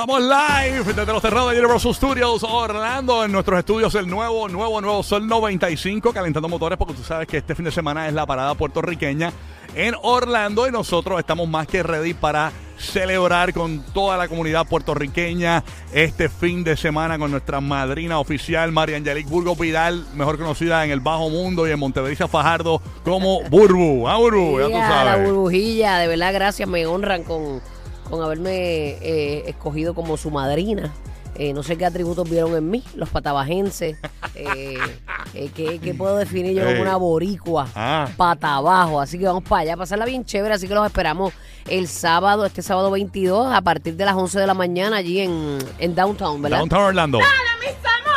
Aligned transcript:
Estamos 0.00 0.20
live 0.20 0.84
desde 0.84 1.12
los 1.12 1.20
cerrados 1.20 1.50
de 1.50 1.58
Universal 1.58 1.92
Studios 1.92 2.44
Orlando 2.44 3.24
en 3.24 3.32
nuestros 3.32 3.58
estudios 3.58 3.92
el 3.96 4.06
nuevo, 4.06 4.48
nuevo, 4.48 4.80
nuevo 4.80 5.02
Sol 5.02 5.26
95 5.26 6.12
calentando 6.12 6.48
motores 6.48 6.78
porque 6.78 6.94
tú 6.94 7.02
sabes 7.02 7.26
que 7.26 7.38
este 7.38 7.56
fin 7.56 7.64
de 7.64 7.72
semana 7.72 8.06
es 8.06 8.14
la 8.14 8.24
parada 8.24 8.54
puertorriqueña 8.54 9.32
en 9.74 9.96
Orlando 10.00 10.68
y 10.68 10.70
nosotros 10.70 11.18
estamos 11.18 11.48
más 11.48 11.66
que 11.66 11.82
ready 11.82 12.14
para 12.14 12.52
celebrar 12.78 13.52
con 13.52 13.80
toda 13.92 14.16
la 14.16 14.28
comunidad 14.28 14.68
puertorriqueña 14.68 15.64
este 15.92 16.28
fin 16.28 16.62
de 16.62 16.76
semana 16.76 17.18
con 17.18 17.32
nuestra 17.32 17.60
madrina 17.60 18.20
oficial 18.20 18.70
María 18.70 18.98
Angelique 18.98 19.28
Burgo 19.28 19.56
Vidal, 19.56 20.06
mejor 20.14 20.38
conocida 20.38 20.84
en 20.84 20.92
el 20.92 21.00
Bajo 21.00 21.28
Mundo 21.28 21.66
y 21.66 21.72
en 21.72 21.78
Montevideo 21.80 22.28
Fajardo 22.28 22.80
como 23.02 23.42
Burbu. 23.50 24.06
Ah, 24.06 24.16
Burbu, 24.18 24.60
ya 24.60 24.66
tú 24.66 24.70
Ya, 24.70 24.78
la 24.78 25.12
sabes. 25.12 25.28
burbujilla, 25.28 25.98
de 25.98 26.06
verdad, 26.06 26.32
gracias, 26.32 26.68
me 26.68 26.86
honran 26.86 27.24
con, 27.24 27.60
con 28.08 28.22
haberme 28.22 28.96
eh, 29.00 29.44
escogido 29.46 29.94
como 29.94 30.16
su 30.16 30.30
madrina. 30.30 30.92
Eh, 31.36 31.52
no 31.52 31.62
sé 31.62 31.78
qué 31.78 31.86
atributos 31.86 32.28
vieron 32.28 32.56
en 32.56 32.68
mí, 32.68 32.82
los 32.94 33.08
patabajenses. 33.08 33.96
Eh, 34.40 34.78
eh, 35.34 35.50
¿qué, 35.52 35.80
qué 35.80 35.94
puedo 35.94 36.16
definir 36.16 36.54
yo 36.54 36.64
como 36.64 36.80
una 36.80 36.94
boricua? 36.96 37.66
Ah. 37.74 38.08
Patabajo. 38.16 39.00
Así 39.00 39.18
que 39.18 39.24
vamos 39.24 39.42
para 39.42 39.62
allá, 39.62 39.76
pasarla 39.76 40.04
bien 40.04 40.24
chévere. 40.24 40.54
Así 40.54 40.68
que 40.68 40.74
los 40.74 40.86
esperamos 40.86 41.32
el 41.66 41.88
sábado, 41.88 42.46
este 42.46 42.62
sábado 42.62 42.88
22, 42.92 43.52
a 43.52 43.60
partir 43.62 43.96
de 43.96 44.04
las 44.04 44.14
11 44.14 44.38
de 44.38 44.46
la 44.46 44.54
mañana, 44.54 44.98
allí 44.98 45.18
en, 45.18 45.58
en 45.80 45.94
Downtown, 45.96 46.40
¿verdad? 46.40 46.58
Downtown 46.58 46.82
Orlando. 46.84 47.18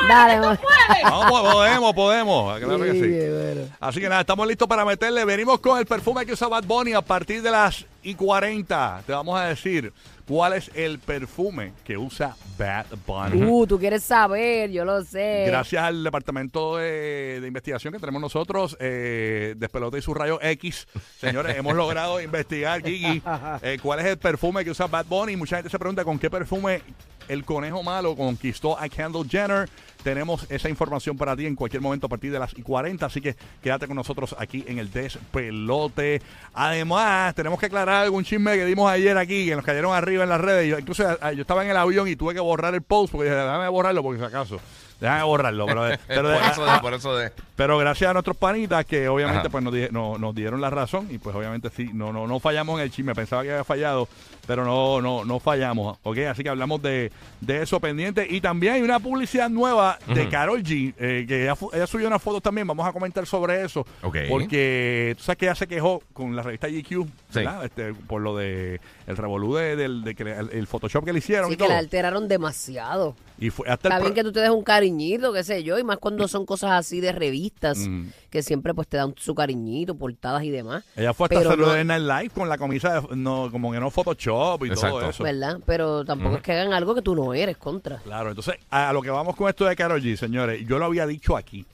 Dale, 0.08 0.40
ma- 0.40 0.60
Vamos, 1.04 1.42
podemos, 1.54 1.94
podemos. 1.94 2.60
Claro 2.60 2.84
que 2.84 2.92
Sí, 2.92 3.00
sí. 3.02 3.08
bueno. 3.10 3.62
Así 3.80 4.00
que 4.00 4.10
nada, 4.10 4.22
estamos 4.22 4.48
listos 4.48 4.68
para 4.68 4.86
meterle. 4.86 5.26
Venimos 5.26 5.60
con 5.60 5.80
el 5.80 5.86
perfume 5.88 6.24
que 6.26 6.34
usa 6.34 6.48
Bad 6.50 6.66
Bunny 6.66 6.94
a 6.94 7.02
partir 7.02 7.42
de 7.42 7.50
las 7.50 7.86
y 8.04 8.16
40. 8.16 9.04
Te 9.06 9.12
vamos 9.12 9.40
a 9.40 9.46
decir 9.46 9.94
cuál 10.28 10.54
es 10.54 10.72
el 10.76 11.00
perfume 11.00 11.74
que 11.84 11.98
usa 11.98 12.36
Bad 12.58 12.86
Bunny. 13.06 13.44
Uh, 13.44 13.68
tú 13.68 13.80
quieres 13.80 14.04
saber, 14.04 14.72
yo 14.72 14.86
lo 14.86 15.04
sé. 15.04 15.46
Gracias 15.48 15.84
al 15.84 16.04
departamento 16.04 16.78
de, 16.78 17.40
de 17.42 17.48
investigación 17.48 17.94
que 17.94 18.00
tenemos 18.00 18.22
nosotros, 18.22 18.78
eh, 18.80 19.56
Despelote 19.58 19.98
y 19.98 20.02
su 20.02 20.14
rayo 20.14 20.40
X, 20.42 20.88
señores, 21.20 21.58
hemos 21.58 21.76
logrado 21.76 22.22
investigar, 22.22 22.84
Gigi, 22.84 23.22
eh, 23.62 23.78
cuál 23.82 24.00
es 24.00 24.06
el 24.06 24.18
perfume 24.18 24.64
que 24.64 24.72
usa 24.72 24.88
Bad 24.88 25.06
Bunny. 25.06 25.36
Mucha 25.36 25.58
gente 25.58 25.70
se 25.70 25.80
pregunta 25.80 26.04
con 26.04 26.18
qué 26.18 26.30
perfume 26.30 26.82
el 27.28 27.46
conejo 27.46 27.82
malo 27.84 28.16
conquistó 28.16 28.78
a 28.78 28.90
Kendall 28.90 29.30
Jenner. 29.30 29.70
Tenemos 30.04 30.46
esa 30.50 30.68
información 30.68 31.16
para 31.16 31.36
ti 31.36 31.46
en 31.46 31.56
cualquier 31.56 31.82
momento 31.82 32.08
a 32.08 32.10
partir 32.10 32.32
de 32.32 32.40
las 32.40 32.58
y 32.58 32.62
40, 32.64 33.06
así 33.06 33.22
que 33.22 33.36
quédate 33.62 33.88
con 33.88 33.96
nosotros 33.96 34.36
aquí 34.38 34.66
en 34.68 34.80
el 34.80 34.92
Despelote. 34.92 36.22
Además, 36.54 37.36
tenemos 37.36 37.60
que 37.60 37.68
aclarar 37.68 37.91
algún 37.94 38.24
chisme 38.24 38.56
que 38.56 38.66
dimos 38.66 38.90
ayer 38.92 39.18
aquí, 39.18 39.46
que 39.46 39.56
nos 39.56 39.66
cayeron 39.66 39.94
arriba 39.94 40.24
en 40.24 40.30
las 40.30 40.42
redes. 40.42 40.70
Yo, 40.70 40.80
incluso 40.80 41.08
a- 41.22 41.32
yo 41.34 41.42
estaba 41.42 41.64
en 41.64 41.72
el 41.72 41.78
avión 41.78 42.08
y 42.08 42.16
tuve 42.16 42.34
que 42.34 42.40
borrar 42.40 42.74
el 42.74 42.82
post 42.82 43.12
porque 43.12 43.30
dije, 43.30 43.36
déjame 43.40 43.68
borrarlo 43.70 44.02
porque 44.04 44.20
si 44.20 44.26
acaso. 44.26 44.60
Déjame 45.02 45.24
borrarlo, 45.24 45.66
pero, 45.66 45.82
pero, 46.08 46.24
por 46.32 46.44
eso 46.44 46.66
de, 46.66 46.80
por 46.80 46.94
eso 46.94 47.16
de. 47.16 47.32
pero 47.58 47.78
gracias 47.80 48.10
a 48.10 48.14
nuestros 48.14 48.38
panitas 48.38 48.86
que 48.86 49.10
obviamente 49.10 49.40
Ajá. 49.42 49.50
pues 49.50 49.64
nos, 49.64 49.74
di- 49.74 49.88
no- 49.92 50.18
nos 50.18 50.34
dieron 50.34 50.62
la 50.62 50.70
razón 50.70 51.08
y 51.10 51.18
pues 51.18 51.36
obviamente 51.36 51.70
sí, 51.76 51.90
no, 51.94 52.14
no, 52.14 52.28
no 52.28 52.40
fallamos 52.40 52.78
en 52.80 52.84
el 52.86 52.92
chisme, 52.92 53.14
pensaba 53.16 53.42
que 53.44 53.52
había 53.52 53.64
fallado, 53.64 54.08
pero 54.48 54.64
no, 54.64 55.02
no, 55.02 55.26
no 55.26 55.40
fallamos, 55.40 55.98
¿ok? 56.04 56.18
Así 56.30 56.44
que 56.44 56.50
hablamos 56.50 56.82
de, 56.84 57.12
de 57.42 57.64
eso 57.64 57.80
pendiente 57.80 58.28
y 58.30 58.42
también 58.42 58.76
hay 58.76 58.82
una 58.84 59.00
publicidad 59.00 59.50
nueva 59.50 59.98
de 60.08 60.30
Carol 60.30 60.62
G, 60.64 60.94
eh, 61.00 61.26
que 61.28 61.44
ella, 61.44 61.56
subió 61.88 62.06
una 62.08 62.20
foto 62.20 62.40
también, 62.40 62.68
vamos 62.68 62.88
a 62.88 62.94
comentar 62.94 63.26
sobre 63.26 63.64
eso, 63.66 63.86
Ok. 64.04 64.18
porque 64.30 65.16
tú 65.18 65.24
sabes 65.24 65.38
que 65.40 65.46
ella 65.48 65.56
se 65.56 65.68
quejó 65.68 66.04
con 66.14 66.36
la 66.36 66.44
revista 66.44 66.68
GQ, 66.68 67.08
Sí. 67.32 67.40
¿verdad? 67.40 67.66
Este, 67.66 67.94
por 67.94 68.22
lo 68.22 68.38
de 68.38 68.80
el 69.08 69.18
revolú 69.18 69.56
de, 69.56 69.76
del 69.76 70.04
de 70.04 70.14
que 70.16 70.24
le- 70.26 70.38
el, 70.38 70.50
el 70.52 70.68
Photoshop 70.68 71.04
que 71.06 71.12
le 71.14 71.20
hicieron 71.20 71.48
Sí, 71.48 71.54
y 71.54 71.58
que 71.58 71.64
todo. 71.64 71.74
la 71.74 71.80
alteraron 71.80 72.28
demasiado. 72.28 73.16
Y 73.40 73.50
fue 73.50 73.68
hasta 73.68 73.88
el 73.88 73.94
Está 73.94 74.04
bien 74.04 74.14
que 74.14 74.24
tú 74.24 74.32
te 74.32 74.40
des 74.42 74.50
un 74.52 74.64
cariñito, 74.92 75.34
qué 75.34 75.44
sé 75.44 75.64
yo, 75.64 75.80
y 75.80 75.84
más 75.84 75.98
cuando 75.98 76.28
son 76.28 76.46
cosas 76.46 76.72
así 76.72 77.00
de 77.00 77.12
revistas, 77.12 77.78
Mm. 77.80 78.08
que 78.30 78.44
siempre 78.44 78.74
pues 78.74 78.88
te 78.88 78.98
dan 78.98 79.14
su 79.18 79.34
cariñito, 79.34 79.96
portadas 79.96 80.44
y 80.44 80.50
demás. 80.52 80.84
Ella 80.96 81.14
fue 81.14 81.26
hasta 81.26 81.38
Pero 81.38 81.50
hacerlo 81.50 81.68
no- 81.68 81.74
de 81.74 81.84
Night 81.86 82.04
Live 82.04 82.30
con 82.34 82.50
la 82.50 82.58
camisa, 82.58 83.02
de- 83.02 83.16
no, 83.16 83.50
como 83.52 83.72
que 83.72 83.80
no 83.80 83.90
Photoshop 83.90 84.66
y 84.66 84.70
todo 84.72 85.10
eso. 85.10 85.24
¿Verdad? 85.24 85.60
Pero 85.66 86.04
tampoco 86.06 86.36
es 86.38 86.42
que 86.42 86.52
hagan 86.54 86.74
algo 86.74 86.94
que 86.96 87.02
tú 87.02 87.16
no 87.16 87.34
eres 87.34 87.58
contra. 87.58 87.98
Claro, 88.00 88.30
entonces 88.30 88.56
a, 88.70 88.92
lo 88.94 89.02
que 89.02 89.10
vamos 89.10 89.36
con 89.36 89.50
esto 89.50 89.66
de 89.66 89.76
Karol 89.76 90.02
G, 90.02 90.16
señores, 90.16 90.66
yo 90.68 90.78
lo 90.80 90.86
había 90.86 91.06
dicho 91.08 91.36
aquí. 91.38 91.66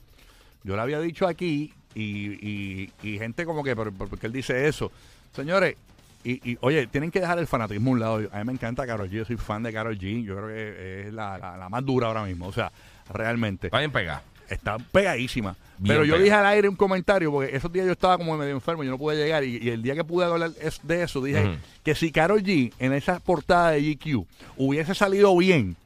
Yo 0.64 0.76
lo 0.76 0.82
había 0.82 1.00
dicho 1.00 1.26
aquí 1.26 1.72
y, 1.94 2.02
y- 2.02 2.90
y 3.02 3.18
gente 3.18 3.44
como 3.44 3.62
que, 3.64 3.74
¿por, 3.74 3.92
por 3.92 4.18
qué 4.18 4.26
él 4.26 4.32
dice 4.32 4.68
eso? 4.68 4.90
Señores, 5.34 5.76
y, 6.24 6.50
y, 6.52 6.58
oye, 6.60 6.86
tienen 6.86 7.10
que 7.10 7.20
dejar 7.20 7.38
el 7.38 7.46
fanatismo 7.46 7.90
a 7.90 7.92
un 7.94 8.00
lado. 8.00 8.28
A 8.32 8.38
mí 8.38 8.44
me 8.44 8.52
encanta 8.52 8.86
Karol 8.86 9.08
G, 9.08 9.12
yo 9.12 9.24
soy 9.24 9.36
fan 9.36 9.62
de 9.62 9.72
Karol 9.72 9.98
G, 9.98 10.24
yo 10.24 10.36
creo 10.36 10.48
que 10.48 11.06
es 11.08 11.12
la, 11.12 11.38
la- 11.38 11.56
la 11.56 11.68
más 11.68 11.84
dura 11.84 12.08
ahora 12.08 12.24
mismo, 12.24 12.46
o 12.46 12.52
sea, 12.52 12.70
realmente. 13.12 13.68
Está 13.68 13.78
bien 13.78 13.92
pegada. 13.92 14.22
Está 14.48 14.78
pegadísima. 14.78 15.54
Bien 15.78 15.94
Pero 15.94 16.04
yo 16.04 16.14
pegada. 16.14 16.24
dije 16.24 16.34
al 16.36 16.46
aire 16.46 16.68
un 16.68 16.76
comentario, 16.76 17.30
porque 17.30 17.54
esos 17.54 17.70
días 17.72 17.86
yo 17.86 17.92
estaba 17.92 18.16
como 18.18 18.36
medio 18.36 18.52
enfermo, 18.54 18.82
yo 18.82 18.90
no 18.90 18.98
pude 18.98 19.16
llegar. 19.16 19.44
Y, 19.44 19.58
y 19.58 19.68
el 19.70 19.82
día 19.82 19.94
que 19.94 20.04
pude 20.04 20.24
hablar 20.24 20.50
es- 20.60 20.80
de 20.82 21.02
eso, 21.02 21.22
dije 21.22 21.58
que 21.84 21.94
si 21.94 22.10
Carol 22.10 22.42
G 22.42 22.72
en 22.78 22.92
esa 22.94 23.20
portada 23.20 23.70
de 23.72 23.82
GQ 23.94 24.26
hubiese 24.56 24.94
salido 24.94 25.36
bien, 25.36 25.76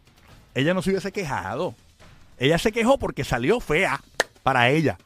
ella 0.54 0.74
no 0.74 0.82
se 0.82 0.90
hubiese 0.90 1.12
quejado. 1.12 1.74
Ella 2.38 2.58
se 2.58 2.72
quejó 2.72 2.98
porque 2.98 3.24
salió 3.24 3.60
fea 3.60 4.00
para 4.42 4.70
ella. 4.70 4.96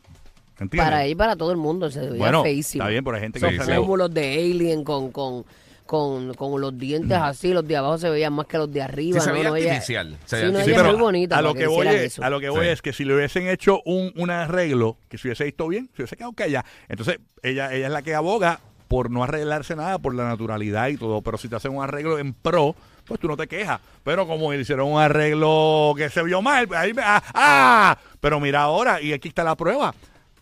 ¿Entiendes? 0.59 0.85
Para 0.85 0.97
ahí, 0.99 1.15
para 1.15 1.37
todo 1.37 1.51
el 1.51 1.57
mundo, 1.59 1.91
se 1.91 2.01
veía 2.01 2.17
Bueno, 2.19 2.43
feísimo. 2.43 2.83
está 2.85 2.91
bien, 2.91 3.05
pero 3.05 3.17
hay 3.17 3.23
gente 3.23 3.41
que 3.41 3.51
Sí, 3.51 3.57
sale- 3.57 3.77
pómulos 3.77 4.13
de 4.15 4.35
Alien 4.35 4.85
con, 4.85 5.11
con, 5.13 5.45
con, 5.85 6.33
con 6.35 6.61
los 6.61 6.77
dientes 6.79 7.17
así, 7.17 7.53
los 7.53 7.67
de 7.69 7.77
abajo 7.77 7.99
se 7.99 8.09
veían 8.11 8.33
más 8.33 8.47
que 8.47 8.57
los 8.59 8.73
de 8.73 8.83
arriba. 8.83 9.21
Sí, 9.21 9.25
se 9.25 9.31
¿no? 9.31 9.35
veía 9.35 9.49
No, 9.51 9.55
artificial. 9.55 10.17
Se 10.25 10.37
Sí, 10.37 10.43
veía 10.47 10.59
no, 10.59 10.65
Sí, 10.65 10.71
ella 10.71 10.79
pero 10.79 10.93
muy 10.93 11.01
bonita. 11.01 11.39
a 11.39 11.43
lo 11.43 11.55
que 11.55 11.67
voy 11.67 11.87
es, 11.89 12.19
a 12.19 12.31
lo 12.31 12.41
que 12.41 12.49
voy 12.49 12.65
Sí. 12.67 12.71
es 12.73 12.83
que 12.83 12.93
si 12.93 13.05
le 13.05 13.15
hubiesen 13.15 13.49
hecho 13.49 13.83
un, 13.85 14.13
un 14.17 14.31
arreglo, 14.31 14.97
que 15.09 15.19
se 15.19 15.29
hubiese 15.29 15.45
visto 15.45 15.69
bien, 15.69 15.91
se 15.95 16.03
hubiese 16.03 16.17
quedado 16.17 16.33
callada. 16.33 16.65
Entonces, 16.89 17.19
ella, 17.43 17.73
ella 17.75 17.87
es 17.87 17.93
la 17.93 18.03
que 18.03 18.15
aboga 18.15 18.59
por 18.89 19.11
no 19.11 19.25
arreglarse 19.25 19.77
nada, 19.77 19.99
por 19.99 20.15
la 20.15 20.25
naturalidad 20.25 20.89
y 20.89 20.97
todo. 20.97 21.21
Pero 21.21 21.37
si 21.39 21.49
te 21.49 21.57
hacen 21.57 21.77
un 21.77 21.83
arreglo 21.85 22.19
en 22.19 22.33
pro, 22.33 22.75
pues 23.05 23.21
tú 23.21 23.29
no 23.29 23.37
te 23.37 23.47
quejas. 23.47 23.81
Pero 24.05 24.27
como 24.27 24.53
le 24.53 24.61
hicieron 24.61 24.91
un 24.91 24.99
arreglo 25.01 25.93
que 25.97 26.09
se 26.09 26.23
vio 26.23 26.41
mal, 26.41 26.67
ahí 26.75 26.95
me- 26.95 27.03
ah, 27.05 27.23
¡ah! 27.35 27.99
Pero 28.21 28.41
mira 28.41 28.63
ahora, 28.63 29.01
y 29.03 29.13
aquí 29.13 29.29
está 29.29 29.45
la 29.45 29.55
prueba. 29.57 29.95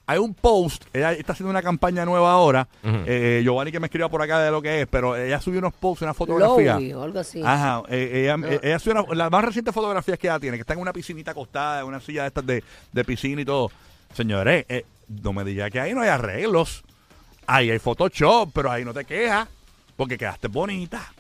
Hay 0.07 0.19
un 0.19 0.35
post, 0.35 0.85
ella 0.93 1.13
está 1.13 1.33
haciendo 1.33 1.51
una 1.51 1.63
campaña 1.63 2.05
nueva 2.05 2.33
ahora. 2.33 2.69
Ujú. 2.83 2.97
eh, 3.07 3.41
Giovanni 3.43 3.73
que 3.73 3.81
me 3.81 3.87
escriba 3.87 4.09
por 4.11 4.21
acá 4.21 4.39
de 4.41 4.51
lo 4.51 4.61
que 4.61 4.83
es, 4.83 4.87
pero 4.87 5.17
ella 5.17 5.41
subió 5.41 5.61
unos 5.61 5.73
posts, 5.73 6.03
una 6.03 6.13
fotografía. 6.13 6.75
Algo 7.03 7.19
así. 7.19 7.41
Ajá, 7.43 7.83
eh, 7.89 8.11
ella, 8.25 8.37
eh, 8.49 8.61
ella 8.63 8.79
subió 8.79 9.03
una- 9.03 9.15
las 9.15 9.31
más 9.31 9.45
recientes 9.45 9.73
fotografías 9.75 10.19
que 10.19 10.27
ella 10.27 10.39
tiene, 10.39 10.59
que 10.59 10.61
está 10.61 10.75
en 10.75 10.81
una 10.81 10.93
piscinita 10.93 11.31
acostada, 11.31 11.81
en 11.81 11.87
una 11.87 12.01
silla 12.01 12.23
de 12.23 12.29
estas 12.29 12.45
de, 12.47 12.63
de 12.93 13.05
piscina 13.05 13.41
y 13.41 13.45
todo. 13.47 13.71
Señores, 14.13 14.67
eh, 14.69 14.85
no 15.23 15.33
me 15.33 15.43
diga 15.43 15.71
que 15.71 15.81
ahí 15.81 15.95
no 15.95 16.03
hay 16.03 16.09
arreglos. 16.11 16.83
Ahí 17.47 17.71
hay 17.71 17.79
Photoshop, 17.79 18.51
pero 18.55 18.71
ahí 18.71 18.85
no 18.85 18.93
te 18.95 19.05
quejas 19.07 19.49
porque 19.97 20.19
quedaste 20.19 20.49
bonita. 20.49 21.13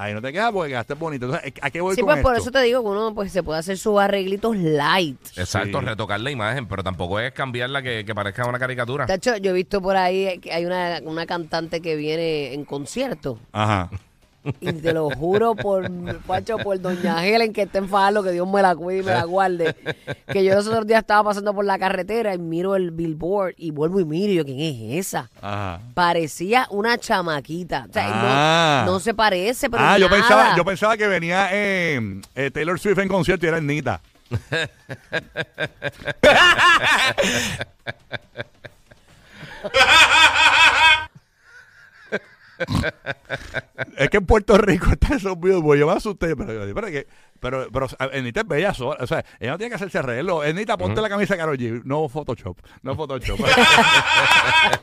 Ahí 0.00 0.14
no 0.14 0.22
te 0.22 0.32
quejas 0.32 0.50
porque 0.50 0.70
quedaste 0.70 0.94
bonita. 0.94 1.26
Entonces, 1.26 1.52
¿a 1.60 1.70
qué 1.70 1.80
voy 1.82 1.94
Sí, 1.94 2.00
con 2.00 2.08
pues 2.08 2.22
por 2.22 2.34
eso 2.34 2.50
te 2.50 2.62
digo 2.62 2.82
que 2.82 2.88
uno 2.88 3.14
pues 3.14 3.30
se 3.30 3.42
puede 3.42 3.58
hacer 3.58 3.76
sus 3.76 4.00
arreglitos 4.00 4.56
light. 4.56 5.18
Exacto, 5.36 5.78
Sí. 5.80 5.84
retocar 5.86 6.18
la 6.20 6.30
imagen, 6.30 6.66
pero 6.66 6.82
tampoco 6.82 7.20
es 7.20 7.32
cambiarla 7.32 7.82
que, 7.82 8.04
que 8.06 8.14
parezca 8.14 8.46
una 8.48 8.58
caricatura. 8.58 9.04
De 9.04 9.14
hecho, 9.14 9.36
yo 9.36 9.50
he 9.50 9.54
visto 9.54 9.82
por 9.82 9.96
ahí 9.98 10.38
que 10.38 10.52
hay 10.54 10.64
una, 10.64 11.00
una 11.04 11.26
cantante 11.26 11.82
que 11.82 11.96
viene 11.96 12.54
en 12.54 12.64
concierto. 12.64 13.38
Ajá. 13.52 13.90
Y 14.60 14.72
te 14.72 14.92
lo 14.94 15.10
juro 15.10 15.54
por, 15.54 15.90
Pacho, 16.22 16.56
por 16.58 16.80
doña 16.80 17.26
Helen 17.26 17.52
que 17.52 17.62
está 17.62 17.76
en 17.78 17.88
Falo, 17.88 18.22
que 18.22 18.30
Dios 18.32 18.48
me 18.48 18.62
la 18.62 18.74
cuide 18.74 19.00
y 19.00 19.02
me 19.02 19.12
la 19.12 19.24
guarde. 19.24 19.74
Que 20.32 20.42
yo 20.42 20.54
los 20.54 20.66
otros 20.66 20.86
días 20.86 21.00
estaba 21.00 21.24
pasando 21.24 21.52
por 21.54 21.64
la 21.66 21.78
carretera 21.78 22.32
y 22.34 22.38
miro 22.38 22.74
el 22.74 22.90
billboard 22.90 23.54
y 23.58 23.70
vuelvo 23.70 24.00
y 24.00 24.04
miro 24.06 24.32
y 24.32 24.36
yo, 24.36 24.44
¿quién 24.46 24.60
es 24.60 25.06
esa? 25.08 25.28
Ajá. 25.42 25.80
Parecía 25.92 26.66
una 26.70 26.96
chamaquita. 26.96 27.86
O 27.90 27.92
sea, 27.92 28.06
no- 28.08 28.14
Ah. 28.22 28.82
no, 28.86 28.98
se 29.00 29.12
parece, 29.12 29.68
pero 29.68 29.82
Ah, 29.84 29.98
yo 29.98 30.08
nada. 30.08 30.20
pensaba, 30.20 30.56
yo 30.56 30.64
pensaba 30.64 30.96
que 30.96 31.06
venía 31.06 31.48
eh, 31.52 32.20
eh, 32.34 32.50
Taylor 32.50 32.78
Swift 32.80 32.98
en 32.98 33.08
concierto 33.08 33.44
y 33.44 33.48
era 33.50 33.60
Nita. 33.60 34.00
es 43.96 44.10
que 44.10 44.16
en 44.18 44.26
Puerto 44.26 44.56
Rico 44.58 44.86
está 44.92 45.14
esos 45.16 45.38
billboards. 45.38 45.80
Yo 45.80 45.86
me 45.86 45.92
asusté, 45.94 46.36
pero, 46.36 46.74
pero, 46.74 46.86
que- 46.88 47.06
pero, 47.40 47.68
pero 47.72 47.86
Enita 48.12 48.40
es 48.40 48.46
bella 48.48 48.74
sola. 48.74 48.98
O 49.00 49.06
sea, 49.06 49.24
ella 49.38 49.52
no 49.52 49.58
tiene 49.58 49.70
que 49.70 49.76
hacerse 49.76 49.98
arreglo. 49.98 50.44
Enita, 50.44 50.76
ponte 50.76 51.00
la 51.00 51.08
camisa 51.08 51.34
de 51.34 51.38
Karol 51.38 51.56
G. 51.58 51.82
No 51.84 52.08
Photoshop. 52.08 52.58
No 52.82 52.94
Photoshop. 52.94 53.38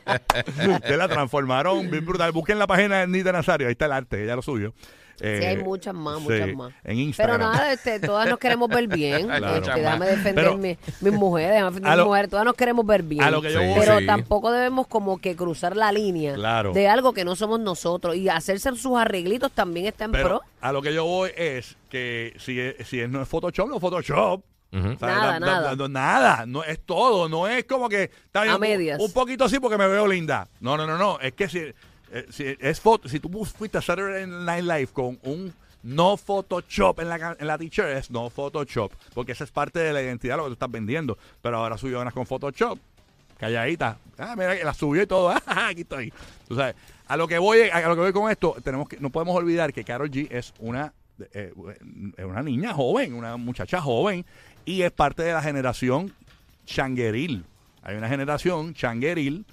que 0.88 0.98
la 0.98 1.08
transformaron 1.08 1.90
bien 1.90 2.06
brutal. 2.06 2.32
Busquen 2.32 2.60
la 2.60 2.68
página 2.68 2.98
de 2.98 3.04
Enita 3.04 3.32
Nazario. 3.32 3.68
Ahí 3.68 3.74
está 3.74 3.86
el 3.86 3.92
arte. 3.92 4.24
Ella 4.24 4.36
lo 4.36 4.42
subió. 4.42 4.74
Sí, 5.18 5.24
Eh, 5.26 5.48
hay 5.48 5.58
muchas 5.58 5.96
más, 5.96 6.20
muchas 6.22 6.48
sí, 6.50 6.56
más. 6.56 6.70
En 6.70 6.76
Pero 6.84 7.00
Instagram. 7.00 7.40
nada, 7.40 7.74
este, 7.74 8.00
todas 8.00 8.30
nos 8.30 8.38
queremos 8.38 8.70
ver 8.70 8.88
bien. 8.88 9.28
Claro. 9.28 9.56
Este, 9.56 9.72
déjame 9.82 10.06
defender 10.06 10.36
Pero- 10.46 10.58
mi- 10.58 10.78
mis 11.02 11.14
mujeres, 11.14 11.52
déjame 11.54 11.70
defender 11.72 11.92
A 11.92 11.96
mis 11.96 11.98
lo- 11.98 12.06
mujeres. 12.06 12.30
Todas 12.30 12.46
nos 12.46 12.56
queremos 12.56 12.86
ver 12.86 13.02
bien. 13.04 13.24
a 13.24 13.32
lo 13.32 13.42
que 13.42 13.52
yo 13.52 13.60
Sí. 13.60 13.66
voy- 13.66 13.80
Pero 13.80 14.00
Sí. 14.00 14.06
tampoco 14.06 14.52
debemos 14.52 14.86
como 14.88 15.18
que 15.18 15.36
cruzar 15.36 15.76
la 15.76 15.92
línea 15.92 16.36
Claro. 16.36 16.72
de 16.74 16.88
algo 16.88 17.14
que 17.14 17.26
no 17.26 17.36
somos 17.36 17.60
nosotros. 17.60 18.16
Y 18.16 18.30
hacerse 18.30 18.76
sus 18.76 18.96
arreglitos 18.98 19.52
también 19.52 19.88
está 19.88 20.06
en 20.06 20.12
Pero 20.12 20.28
pro. 20.28 20.42
a 20.62 20.72
lo 20.72 20.82
que 20.84 20.94
yo 20.94 21.04
voy 21.06 21.32
es 21.36 21.78
que 21.90 22.34
si, 22.38 22.60
es- 22.60 22.88
si 22.88 23.00
es- 23.00 23.10
no 23.10 23.22
es 23.22 23.28
Photoshop, 23.28 23.68
no 23.70 23.76
es 23.78 23.82
Photoshop. 23.82 24.44
O 24.70 24.80
sea, 25.00 25.08
Nada, 25.08 25.40
nada. 25.40 25.88
nada, 25.88 26.46
no 26.46 26.62
es 26.64 26.80
todo, 26.86 27.30
no 27.30 27.48
es 27.48 27.64
como 27.64 27.88
que 27.90 28.04
está 28.26 28.42
bien, 28.44 28.52
A 28.52 28.56
un- 28.56 28.62
medias. 28.62 29.00
Un, 29.00 29.12
poquito 29.14 29.46
así 29.46 29.60
porque 29.60 29.78
me 29.78 29.88
veo 29.88 30.06
linda. 30.06 30.48
No, 30.60 30.76
no, 30.78 30.86
no, 30.86 30.98
no, 30.98 31.20
es 31.22 31.34
que 31.34 31.48
si, 31.48 31.62
eh, 32.12 32.26
si 32.30 32.56
es 32.60 32.80
foto, 32.80 33.10
si 33.10 33.20
tú 33.20 33.30
fuiste 33.46 33.78
a 33.78 33.82
Saturday 33.82 34.26
Night 34.28 34.64
Live 34.64 34.88
con 34.88 35.20
un 35.24 35.54
no 35.84 36.18
Photoshop 36.18 37.00
en 37.00 37.10
la, 37.10 37.38
en 37.40 37.48
la 37.48 37.58
t-shirt, 37.58 37.90
es 37.90 38.12
no 38.12 38.30
Photoshop, 38.30 38.92
porque 39.14 39.32
esa 39.32 39.44
es 39.44 39.52
parte 39.52 39.80
de 39.80 39.94
la 39.94 40.02
identidad 40.02 40.34
de 40.34 40.38
lo 40.38 40.44
que 40.44 40.50
tú 40.50 40.54
estás 40.54 40.72
vendiendo. 40.72 41.18
Pero 41.42 41.58
ahora 41.58 41.78
subió 41.78 42.02
unas 42.02 42.14
con 42.14 42.26
Photoshop, 42.26 42.78
calladita. 43.38 43.98
Ah, 44.18 44.36
mira, 44.36 44.56
la 44.56 44.74
subió 44.74 45.04
y 45.04 45.08
todo. 45.08 45.34
Ah, 45.46 45.70
aquí 45.70 45.82
estoy. 45.82 46.14
Tú 46.48 46.56
sabes, 46.56 46.76
a 47.08 47.18
lo 47.18 47.28
que 47.28 47.38
voy, 47.38 47.62
a 47.72 47.88
lo 47.88 47.96
que 47.96 48.02
voy 48.02 48.14
con 48.14 48.30
esto, 48.30 48.56
tenemos 48.64 48.90
que, 48.90 48.98
no 49.00 49.10
podemos 49.10 49.36
olvidar 49.36 49.72
que 49.72 49.84
Carol 49.84 50.12
G 50.12 50.28
es 50.30 50.54
una, 50.60 50.94
eh, 51.34 51.54
eh, 52.18 52.26
una 52.26 52.44
niña 52.44 52.74
joven, 52.74 53.14
una 53.14 53.38
muchacha 53.38 53.80
joven, 53.82 54.26
y 54.66 54.82
es 54.82 54.92
parte 54.92 55.24
de 55.24 55.34
la 55.34 55.42
generación 55.42 56.14
changueril. 56.66 57.46
Hay 57.82 57.96
una 57.96 58.10
generación 58.10 58.74
changueril 58.74 59.46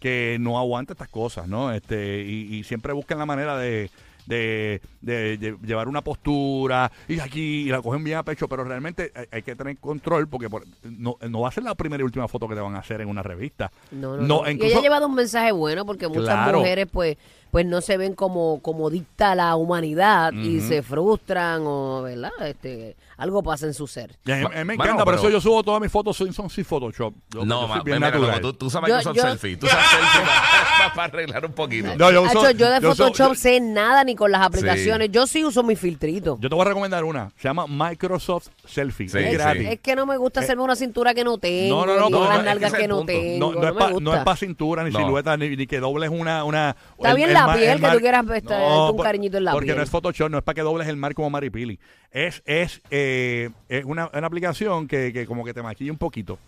que 0.00 0.36
no 0.40 0.58
aguanta 0.58 0.92
estas 0.92 1.08
cosas, 1.08 1.48
¿no? 1.48 1.72
Este, 1.72 2.22
y, 2.22 2.54
y 2.56 2.64
siempre 2.64 2.92
buscan 2.92 3.18
la 3.18 3.26
manera 3.26 3.56
de, 3.56 3.90
de, 4.26 4.80
de 5.00 5.38
lle- 5.40 5.58
llevar 5.64 5.88
una 5.88 6.02
postura 6.02 6.90
y 7.08 7.20
aquí 7.20 7.62
y 7.62 7.64
la 7.66 7.80
cogen 7.80 8.02
bien 8.04 8.18
a 8.18 8.22
pecho, 8.24 8.48
pero 8.48 8.64
realmente 8.64 9.12
hay, 9.14 9.26
hay 9.30 9.42
que 9.42 9.54
tener 9.56 9.76
control 9.78 10.28
porque 10.28 10.50
por- 10.50 10.64
no, 10.82 11.16
no 11.28 11.40
va 11.40 11.48
a 11.48 11.52
ser 11.52 11.62
la 11.64 11.74
primera 11.74 12.02
y 12.02 12.04
última 12.04 12.26
foto 12.28 12.48
que 12.48 12.54
te 12.54 12.60
van 12.60 12.74
a 12.74 12.80
hacer 12.80 13.00
en 13.00 13.08
una 13.08 13.22
revista. 13.22 13.70
No, 13.92 14.16
no, 14.16 14.22
no. 14.22 14.48
Y 14.48 14.52
incluso- 14.52 14.70
ella 14.72 14.78
ha 14.78 14.82
llevado 14.82 15.06
un 15.06 15.14
mensaje 15.14 15.52
bueno 15.52 15.86
porque 15.86 16.08
muchas 16.08 16.24
Claro. 16.24 16.58
mujeres 16.58 16.86
pues 16.92 17.16
pues 17.56 17.64
no 17.64 17.80
se 17.80 17.96
ven 17.96 18.14
como 18.14 18.60
como 18.60 18.90
dicta 18.90 19.34
la 19.34 19.56
humanidad 19.56 20.30
y 20.34 20.58
Ujú. 20.58 20.68
se 20.68 20.82
frustran 20.82 21.62
o, 21.64 22.02
¿verdad? 22.02 22.30
Este, 22.44 22.96
algo 23.16 23.42
pasa 23.42 23.64
en 23.64 23.72
su 23.72 23.86
ser. 23.86 24.14
Y 24.26 24.32
a 24.32 24.36
mí- 24.36 24.44
a 24.44 24.48
mí 24.48 24.54
me 24.56 24.64
Bueno, 24.76 24.84
encanta, 24.84 25.04
por 25.06 25.14
pero- 25.14 25.22
eso 25.22 25.30
yo 25.30 25.40
subo 25.40 25.62
todas 25.62 25.80
mis 25.80 25.90
fotos, 25.90 26.14
son, 26.18 26.34
son 26.34 26.50
sin 26.50 26.66
Photoshop. 26.66 27.14
Yo- 27.30 27.40
yo 27.40 27.46
No, 27.46 27.66
ma, 27.66 27.80
bien 27.82 27.96
mira, 27.96 28.10
natural. 28.10 28.40
tú, 28.42 28.52
tú 28.52 28.68
sabes 28.68 28.90
Yo- 28.90 28.98
que 28.98 29.02
son 29.04 29.14
yo- 29.14 29.22
selfie. 29.22 29.56
Tú 29.56 29.68
sabes 29.68 29.86
selfie 29.86 30.20
para, 30.20 30.92
para 30.94 31.04
arreglar 31.04 31.46
un 31.46 31.52
poquito. 31.54 31.96
No, 31.96 32.10
yo 32.12 32.24
uso- 32.24 32.40
Hacho, 32.42 32.50
yo 32.50 32.70
de 32.70 32.80
yo 32.82 32.90
uso- 32.90 33.04
Photoshop 33.04 33.28
yo- 33.30 33.34
sé 33.36 33.58
nada 33.60 34.04
ni 34.04 34.14
con 34.16 34.30
las 34.30 34.42
aplicaciones. 34.42 35.10
Yo 35.10 35.26
sí 35.26 35.42
uso 35.42 35.62
mi 35.62 35.76
filtrito. 35.76 36.36
Yo 36.38 36.50
te 36.50 36.54
voy 36.54 36.60
a 36.60 36.68
recomendar 36.68 37.04
una. 37.04 37.30
Se 37.38 37.48
llama 37.48 37.64
Microsoft 37.66 38.48
Selfie. 38.66 39.08
Sí, 39.08 39.16
es 39.16 39.30
sí. 39.30 39.32
gratis. 39.36 39.66
Es 39.70 39.80
que 39.80 39.96
no 39.96 40.04
me 40.04 40.18
gusta 40.18 40.40
hacerme 40.40 40.62
una 40.62 40.76
cintura 40.76 41.14
que 41.14 41.24
no 41.24 41.38
tengo, 41.38 41.86
No, 41.86 41.86
no, 41.86 42.00
no, 42.00 42.04
ni 42.06 42.10
no, 42.12 42.32
es 42.32 42.38
que 42.38 42.44
nalgas 42.44 42.72
que, 42.72 42.78
es 42.80 42.84
el 42.84 42.90
no 42.90 43.04
tengo. 43.06 43.38
No, 43.38 43.52
No, 43.54 43.60
no, 43.62 43.66
es 43.68 43.72
me 43.74 43.80
para 43.80 43.92
gusta. 43.94 44.36
cintura, 44.36 44.84
ni 44.84 44.90
No. 44.90 44.98
silueta, 44.98 45.34
ni, 45.38 45.56
ni 45.56 45.66
que 45.66 45.80
dobles 45.80 46.10
una... 46.10 46.44
una 46.44 46.76
Está 46.98 47.14
bien 47.14 47.32
la 47.32 47.45
ma- 47.46 47.54
piel, 47.56 47.76
que 47.76 47.82
mar- 47.82 47.92
tú 47.94 48.00
quieras, 48.00 48.24
este, 48.34 48.48
darte 48.54 48.66
un 48.90 48.96
por- 48.96 49.04
cariñito 49.06 49.36
en 49.38 49.44
la 49.44 49.52
porque 49.52 49.66
piel. 49.66 49.76
no 49.76 49.82
es 49.82 49.90
Photoshop, 49.90 50.30
no 50.30 50.38
es 50.38 50.44
para 50.44 50.54
que 50.54 50.62
dobles 50.62 50.88
el 50.88 50.96
mar 50.96 51.14
como 51.14 51.30
Maripili. 51.30 51.78
Es, 52.10 52.42
es, 52.46 52.80
eh, 52.90 53.50
es 53.68 53.84
una, 53.84 54.10
una 54.12 54.26
aplicación 54.26 54.86
que, 54.88 55.12
que 55.12 55.26
como 55.26 55.44
que 55.44 55.52
te 55.54 55.62
maquilla 55.62 55.92
un 55.92 55.98
poquito. 55.98 56.38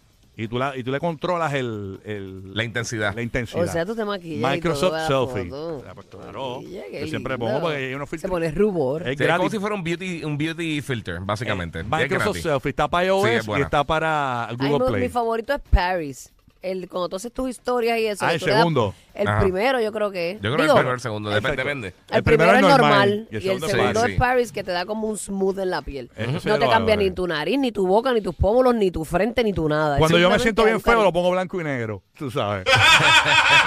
Y 0.41 0.47
tú, 0.47 0.56
la, 0.56 0.77
y 0.77 0.85
tú 0.85 0.93
le 0.93 1.00
controlas 1.00 1.53
el, 1.53 1.99
el- 2.05 2.55
La 2.55 2.62
intensidad. 2.62 3.12
La 3.12 3.23
intensidad. 3.23 3.61
O 3.65 3.67
sea, 3.67 3.85
tú 3.85 3.97
te 3.97 4.05
maquillas 4.05 4.53
Microsoft 4.53 4.95
y 5.05 5.09
todo, 5.09 5.35
Selfie. 5.35 5.50
para 5.50 5.61
la 5.61 5.61
foto. 5.61 5.79
O 5.79 5.83
sea, 5.83 5.95
pues, 5.95 6.06
claro. 6.06 6.61
Yo 6.62 7.06
siempre 7.09 7.33
lindo. 7.35 7.39
pongo 7.47 7.61
porque 7.62 7.77
hay 7.79 7.95
unos 7.95 8.09
Se 8.09 8.17
filtros. 8.19 8.31
pone 8.31 8.50
rubor. 8.53 9.03
Es 9.09 9.19
Sí, 9.19 9.25
es 9.25 9.33
como 9.37 9.50
si 9.50 9.59
fuera 9.59 9.75
un 9.75 9.83
beauty, 9.83 10.23
un 10.23 10.39
beauty 10.39 10.81
filter, 10.81 11.19
básicamente. 11.23 11.81
Eh, 11.81 11.83
Es 11.83 11.89
Microsoft 11.89 12.25
gratis. 12.37 12.43
Selfie 12.45 12.69
está 12.71 12.87
para 12.87 13.06
iOS 13.06 13.23
Sí, 13.29 13.35
es 13.35 13.49
y 13.49 13.61
está 13.62 13.83
para 13.83 14.49
Ay, 14.49 14.56
Google 14.56 14.79
no, 14.79 14.87
Play. 14.87 15.03
mi 15.03 15.09
favorito 15.09 15.53
es 15.55 15.61
Paris. 15.71 16.33
El, 16.62 16.89
cuando 16.89 17.09
tú 17.09 17.17
haces 17.17 17.33
tus 17.33 17.50
historias 17.50 17.99
y 17.99 18.06
eso. 18.06 18.25
Ah, 18.25 18.35
el 18.35 18.41
segundo. 18.41 18.95
El 19.19 19.29
Ajá. 19.29 19.41
primero, 19.41 19.81
yo 19.81 19.91
creo 19.93 20.11
que 20.12 20.31
es. 20.31 20.37
Yo 20.41 20.53
creo 20.55 20.56
que 20.56 20.62
el 20.62 20.70
primero, 20.70 20.94
el 20.94 21.00
segundo, 21.00 21.31
depende. 21.31 21.93
El, 22.11 22.23
primero, 22.23 22.53
es 22.55 22.62
normal, 22.62 23.29
y 23.31 23.37
el 23.37 23.43
y 23.43 23.49
el 23.49 23.61
segundo 23.61 23.67
es 23.67 23.94
Paris. 23.97 24.12
es 24.15 24.19
Paris, 24.19 24.53
que 24.53 24.62
te 24.65 24.70
da 24.70 24.87
como 24.87 25.09
un 25.09 25.19
smooth 25.19 25.59
en 25.59 25.70
la 25.70 25.82
piel. 25.82 26.11
Eso 26.17 26.38
sí 26.41 26.49
no 26.49 26.56
lo 26.56 26.65
te 26.65 26.70
cambia 26.70 26.94
ni 26.97 27.11
tu 27.11 27.26
nariz, 27.26 27.59
ni 27.59 27.73
tu 27.73 27.87
boca, 27.87 28.12
ni 28.12 28.20
tus 28.20 28.35
pómulos, 28.37 28.75
ni 28.76 28.91
tu 28.91 29.05
frente, 29.05 29.43
ni 29.44 29.53
tu 29.53 29.69
nada. 29.69 29.99
Cuando 29.99 30.19
yo 30.19 30.31
me 30.31 30.38
siento 30.38 30.65
bien 30.65 30.81
feo, 30.81 31.03
lo 31.03 31.12
pongo 31.12 31.31
blanco 31.32 31.61
y 31.61 31.65
negro. 31.65 32.03
Tú 32.17 32.31
sabes. 32.31 32.65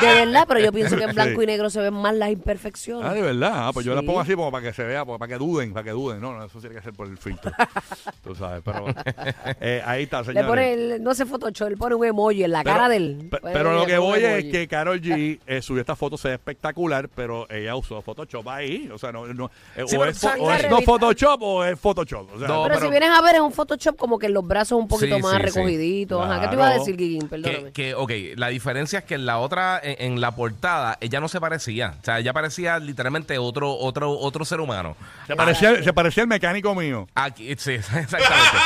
De 0.01 0.07
verdad, 0.07 0.45
pero 0.47 0.59
yo 0.59 0.71
pienso 0.71 0.97
que 0.97 1.03
en 1.03 1.11
blanco 1.15 1.39
Sí. 1.39 1.43
y 1.43 1.47
negro 1.47 1.69
se 1.69 1.79
ven 1.81 1.93
más 1.93 2.13
las 2.15 2.31
imperfecciones. 2.31 3.05
Ah, 3.09 3.13
de 3.13 3.21
verdad. 3.21 3.51
Ah, 3.53 3.69
pues 3.73 3.85
yo 3.85 3.93
la 3.93 4.01
Sí. 4.01 4.07
pongo 4.07 4.19
así 4.21 4.33
como 4.35 4.51
para 4.51 4.67
que 4.67 4.73
se 4.73 4.83
vea, 4.83 5.05
para 5.05 5.27
que 5.27 5.37
duden, 5.37 5.73
para 5.73 5.83
que 5.83 5.91
duden. 5.91 6.19
No, 6.21 6.33
no, 6.37 6.45
eso 6.45 6.59
tiene 6.59 6.75
que 6.75 6.81
ser 6.81 6.93
por 6.93 7.07
el 7.07 7.17
filtro. 7.17 7.51
Tú 8.23 8.35
sabes, 8.35 8.61
pero 8.63 8.85
eh, 9.59 9.81
ahí 9.85 10.03
está, 10.03 10.19
Le 10.19 10.25
señores. 10.27 10.47
pone, 10.47 10.73
el- 10.73 11.03
no 11.03 11.13
se 11.13 11.25
Photoshop, 11.25 11.69
le 11.69 11.77
pone 11.77 11.95
un 11.95 12.05
emoji 12.05 12.43
en 12.43 12.51
la 12.51 12.63
Pero- 12.63 12.75
cara 12.75 12.89
del. 12.89 13.27
pe- 13.29 13.37
Pues, 13.41 13.53
pero 13.53 13.73
lo 13.73 13.81
le 13.81 13.85
que 13.87 13.97
pone 13.97 14.21
voy 14.21 14.23
es 14.23 14.45
que 14.51 14.67
Carol 14.67 15.01
G 15.01 15.39
eh, 15.47 15.61
subió 15.61 15.81
esta 15.81 15.95
foto, 15.95 16.17
se 16.17 16.29
ve 16.29 16.33
espectacular, 16.35 17.09
pero 17.13 17.49
ella 17.49 17.75
usó 17.75 18.01
Photoshop 18.01 18.47
ahí. 18.49 18.89
O 18.93 18.97
sea, 18.97 19.11
no, 19.11 19.25
no, 19.27 19.51
eh, 19.75 19.83
Sí, 19.87 19.95
o, 19.95 19.99
pero 19.99 20.11
es, 20.11 20.17
¿sabes 20.17 20.41
o 20.41 20.51
es 20.51 20.69
no 20.69 20.81
Photoshop 20.81 21.41
o 21.41 21.63
es 21.65 21.79
Photoshop. 21.79 22.29
O 22.35 22.39
sea, 22.39 22.47
No, 22.47 22.63
Pero, 22.63 22.75
pero- 22.75 22.79
si 22.81 22.91
vienes 22.91 23.09
a 23.09 23.21
ver, 23.21 23.35
es 23.35 23.41
un 23.41 23.51
Photoshop 23.51 23.95
como 23.97 24.17
que 24.19 24.29
los 24.29 24.45
brazos 24.45 24.79
un 24.79 24.87
poquito 24.87 25.15
Sí, 25.17 25.21
más 25.21 25.31
sí, 25.33 25.37
sí. 25.39 25.43
recogiditos. 25.45 26.25
Ajá, 26.25 26.41
¿Qué 26.41 26.47
te 26.47 26.53
iba 26.53 26.63
a 26.63 26.67
Claro. 26.69 26.79
decir, 26.79 26.97
Guiguín? 26.97 27.27
Perdóname. 27.27 27.63
Que, 27.65 27.71
que, 27.71 27.95
ok, 27.95 28.11
la 28.37 28.47
diferencia 28.49 28.99
es 28.99 29.05
que 29.05 29.15
en 29.15 29.25
la 29.25 29.39
otra, 29.39 29.79
en, 29.83 30.13
en 30.13 30.21
la 30.21 30.31
portada, 30.35 30.97
ella 31.01 31.19
no 31.19 31.27
se 31.27 31.39
parecía. 31.41 31.95
O 32.01 32.05
sea, 32.05 32.19
ella 32.19 32.33
parecía 32.33 32.79
literalmente 32.79 33.37
otro, 33.37 33.73
otro, 33.77 34.11
otro 34.17 34.45
ser 34.45 34.59
humano. 34.61 34.95
se, 35.27 35.35
parecía, 35.35 35.83
se 35.83 35.93
parecía 35.93 36.23
el 36.23 36.29
mecánico 36.29 36.73
mío. 36.75 37.07
Aquí, 37.15 37.53
sí, 37.57 37.71
exactamente. 37.73 38.57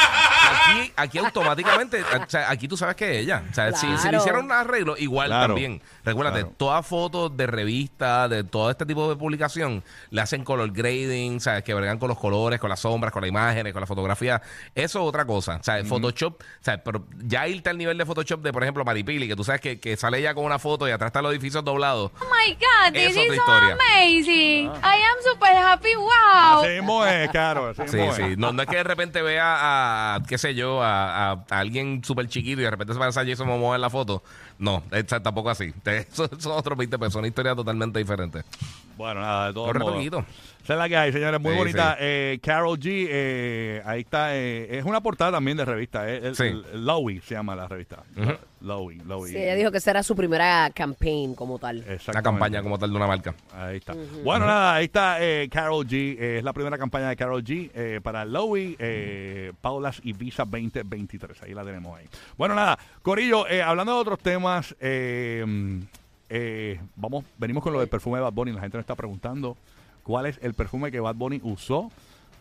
Aquí, 0.46 0.94
aquí 0.96 1.18
automáticamente, 1.18 2.02
o 2.04 2.30
sea, 2.30 2.50
aquí 2.50 2.68
tú 2.68 2.78
sabes 2.78 2.96
que 2.96 3.12
es 3.20 3.24
ella. 3.24 3.44
O 3.50 3.54
sea, 3.54 3.72
si, 3.74 3.86
si 3.88 3.88
le 3.88 3.98
Claro. 4.00 4.18
hicieron 4.18 4.46
un 4.46 4.52
arreglo, 4.52 4.96
igual 4.98 5.28
Claro. 5.28 5.54
también. 5.54 5.82
Recuérdate, 6.04 6.40
Claro. 6.42 6.56
todas 6.58 6.86
fotos 6.86 7.36
de 7.36 7.48
revista, 7.48 8.28
de 8.28 8.44
todo 8.44 8.70
este 8.70 8.86
tipo 8.86 9.10
de 9.10 9.16
publicación, 9.16 9.84
le 10.10 10.22
hacen 10.22 10.44
color 10.44 10.72
grading, 10.72 11.40
¿sabes? 11.40 11.64
Que 11.64 11.74
bregan 11.74 11.98
con 11.98 12.10
los 12.10 12.18
colores, 12.20 12.60
con 12.60 12.70
las 12.70 12.80
sombras, 12.80 13.12
con 13.12 13.22
las 13.22 13.30
imágenes, 13.30 13.74
con 13.74 13.82
la 13.82 13.88
fotografía. 13.88 14.42
Eso 14.74 15.00
es 15.02 15.06
otra 15.08 15.26
cosa. 15.26 15.58
O 15.60 15.64
sea, 15.64 15.84
Photoshop, 15.86 16.42
o 16.42 16.64
sea, 16.64 16.84
pero 16.84 17.06
ya 17.24 17.48
irte 17.48 17.70
al 17.70 17.78
nivel 17.78 17.98
de 17.98 18.06
Photoshop 18.06 18.42
de, 18.42 18.54
por 18.54 18.64
ejemplo, 18.64 18.84
Maripili, 18.86 19.28
que 19.28 19.36
tú 19.36 19.44
sabes 19.44 19.62
que, 19.62 19.80
que 19.80 19.98
sale 19.98 20.20
ella 20.20 20.34
con 20.34 20.46
una 20.46 20.60
foto 20.60 20.88
y 20.88 20.92
atrás 20.92 21.10
están 21.10 21.24
los 21.24 21.32
edificios 21.32 21.64
doblados. 21.64 22.12
Oh 22.20 22.26
my 22.26 22.54
God, 22.54 22.94
this 22.94 23.16
is 23.16 23.36
so 23.36 23.52
amazing. 23.52 24.68
I 24.84 25.02
am 25.02 25.18
super 25.24 25.56
happy. 25.56 25.96
Wow. 25.96 26.62
Así 26.62 26.70
mismo 26.70 27.06
es. 27.06 27.30
Así 27.36 27.88
Sí, 27.88 27.98
mismo 27.98 28.12
es. 28.12 28.16
sí. 28.18 28.36
No, 28.38 28.52
no 28.52 28.62
es 28.62 28.68
que 28.68 28.78
de 28.78 28.84
repente 28.84 29.22
vea 29.22 30.16
a, 30.16 30.20
qué 30.36 30.40
sé 30.40 30.54
yo, 30.54 30.84
a, 30.84 31.32
a- 31.32 31.46
a 31.50 31.60
alguien 31.60 32.04
súper 32.04 32.28
chiquito 32.28 32.60
y 32.60 32.66
de 32.66 32.70
repente 32.70 32.92
se 32.92 33.00
parece 33.00 33.22
a 33.22 33.26
Jason 33.26 33.48
Momoa 33.48 33.76
en 33.76 33.82
la 33.82 33.90
foto. 33.90 34.22
No, 34.60 34.84
es 34.92 35.06
tampoco 35.06 35.50
así. 35.50 35.74
Eso 35.86 36.30
son 36.38 36.52
otros 36.52 36.78
20 36.78 37.00
pesos, 37.00 37.16
una 37.16 37.28
historia 37.28 37.56
totalmente 37.56 38.00
diferente. 38.00 38.44
Bueno, 38.98 39.20
nada, 39.22 39.48
de 39.48 39.54
todos 39.54 39.68
Corre 39.68 39.80
modos. 39.80 40.26
Esa 40.64 40.74
es 40.74 40.80
la 40.80 40.90
que 40.90 40.98
hay, 40.98 41.12
señores. 41.12 41.40
Muy 41.40 41.52
Sí, 41.52 41.58
bonita. 41.60 41.92
sí. 41.92 41.98
Eh, 42.02 42.40
Carol 42.42 42.80
G, 42.80 43.08
eh, 43.08 43.82
ahí 43.86 44.02
está. 44.02 44.36
eh, 44.36 44.80
es 44.80 44.86
una 44.86 45.00
portada 45.02 45.34
también 45.34 45.58
de 45.58 45.66
revista. 45.66 46.10
eh, 46.10 46.22
el, 46.24 46.36
Sí. 46.36 46.44
el- 46.46 46.86
Lowy 46.86 47.20
se 47.22 47.36
llama 47.36 47.56
la 47.56 47.68
revista. 47.68 48.02
Ujú. 48.18 48.32
Lowy, 48.62 48.96
Lowy. 49.06 49.30
Sí, 49.30 49.38
ella 49.38 49.54
dijo 49.54 49.72
que 49.72 49.80
será 49.80 50.02
su 50.02 50.16
primera 50.16 50.72
campaign 50.74 51.36
como 51.36 51.60
tal. 51.60 51.84
Una 51.84 51.94
Exactamente. 51.94 52.24
campaña 52.24 52.64
como 52.64 52.80
tal 52.80 52.90
de 52.90 52.96
una 52.96 53.06
marca. 53.06 53.36
Ahí 53.54 53.78
está. 53.78 53.94
Bueno, 54.24 54.48
nada, 54.48 54.74
ahí 54.76 54.86
está 54.86 55.18
eh, 55.22 55.48
Carol 55.52 55.86
G. 55.86 56.18
eh, 56.20 56.38
es 56.40 56.44
la 56.44 56.54
primera 56.54 56.78
campaña 56.80 57.10
de 57.10 57.16
Carol 57.16 57.44
G 57.44 57.70
eh, 57.76 58.00
para 58.02 58.26
Lowy, 58.26 58.76
eh, 58.80 59.52
Paulas 59.62 60.00
y 60.04 60.14
Visa 60.14 60.46
2023. 60.46 61.44
Ahí 61.44 61.54
la 61.54 61.64
tenemos 61.64 61.96
ahí. 62.00 62.06
Bueno, 62.38 62.56
nada, 62.56 62.80
Corillo, 63.04 63.48
eh, 63.48 63.62
hablando 63.62 63.94
de 63.94 64.00
otros 64.00 64.18
temas, 64.20 64.76
eh, 64.80 65.46
eh, 66.38 66.82
vamos, 66.98 67.24
venimos 67.38 67.64
con 67.64 67.72
lo 67.72 67.80
del 67.80 67.88
perfume 67.88 68.18
de 68.18 68.24
Bad 68.24 68.34
Bunny. 68.34 68.52
La 68.52 68.60
gente 68.60 68.78
nos 68.78 68.84
está 68.84 68.96
preguntando 68.96 69.56
cuál 70.04 70.26
es 70.26 70.38
el 70.42 70.54
perfume 70.54 70.92
que 70.92 71.00
Bad 71.00 71.16
Bunny 71.16 71.40
usó 71.44 71.92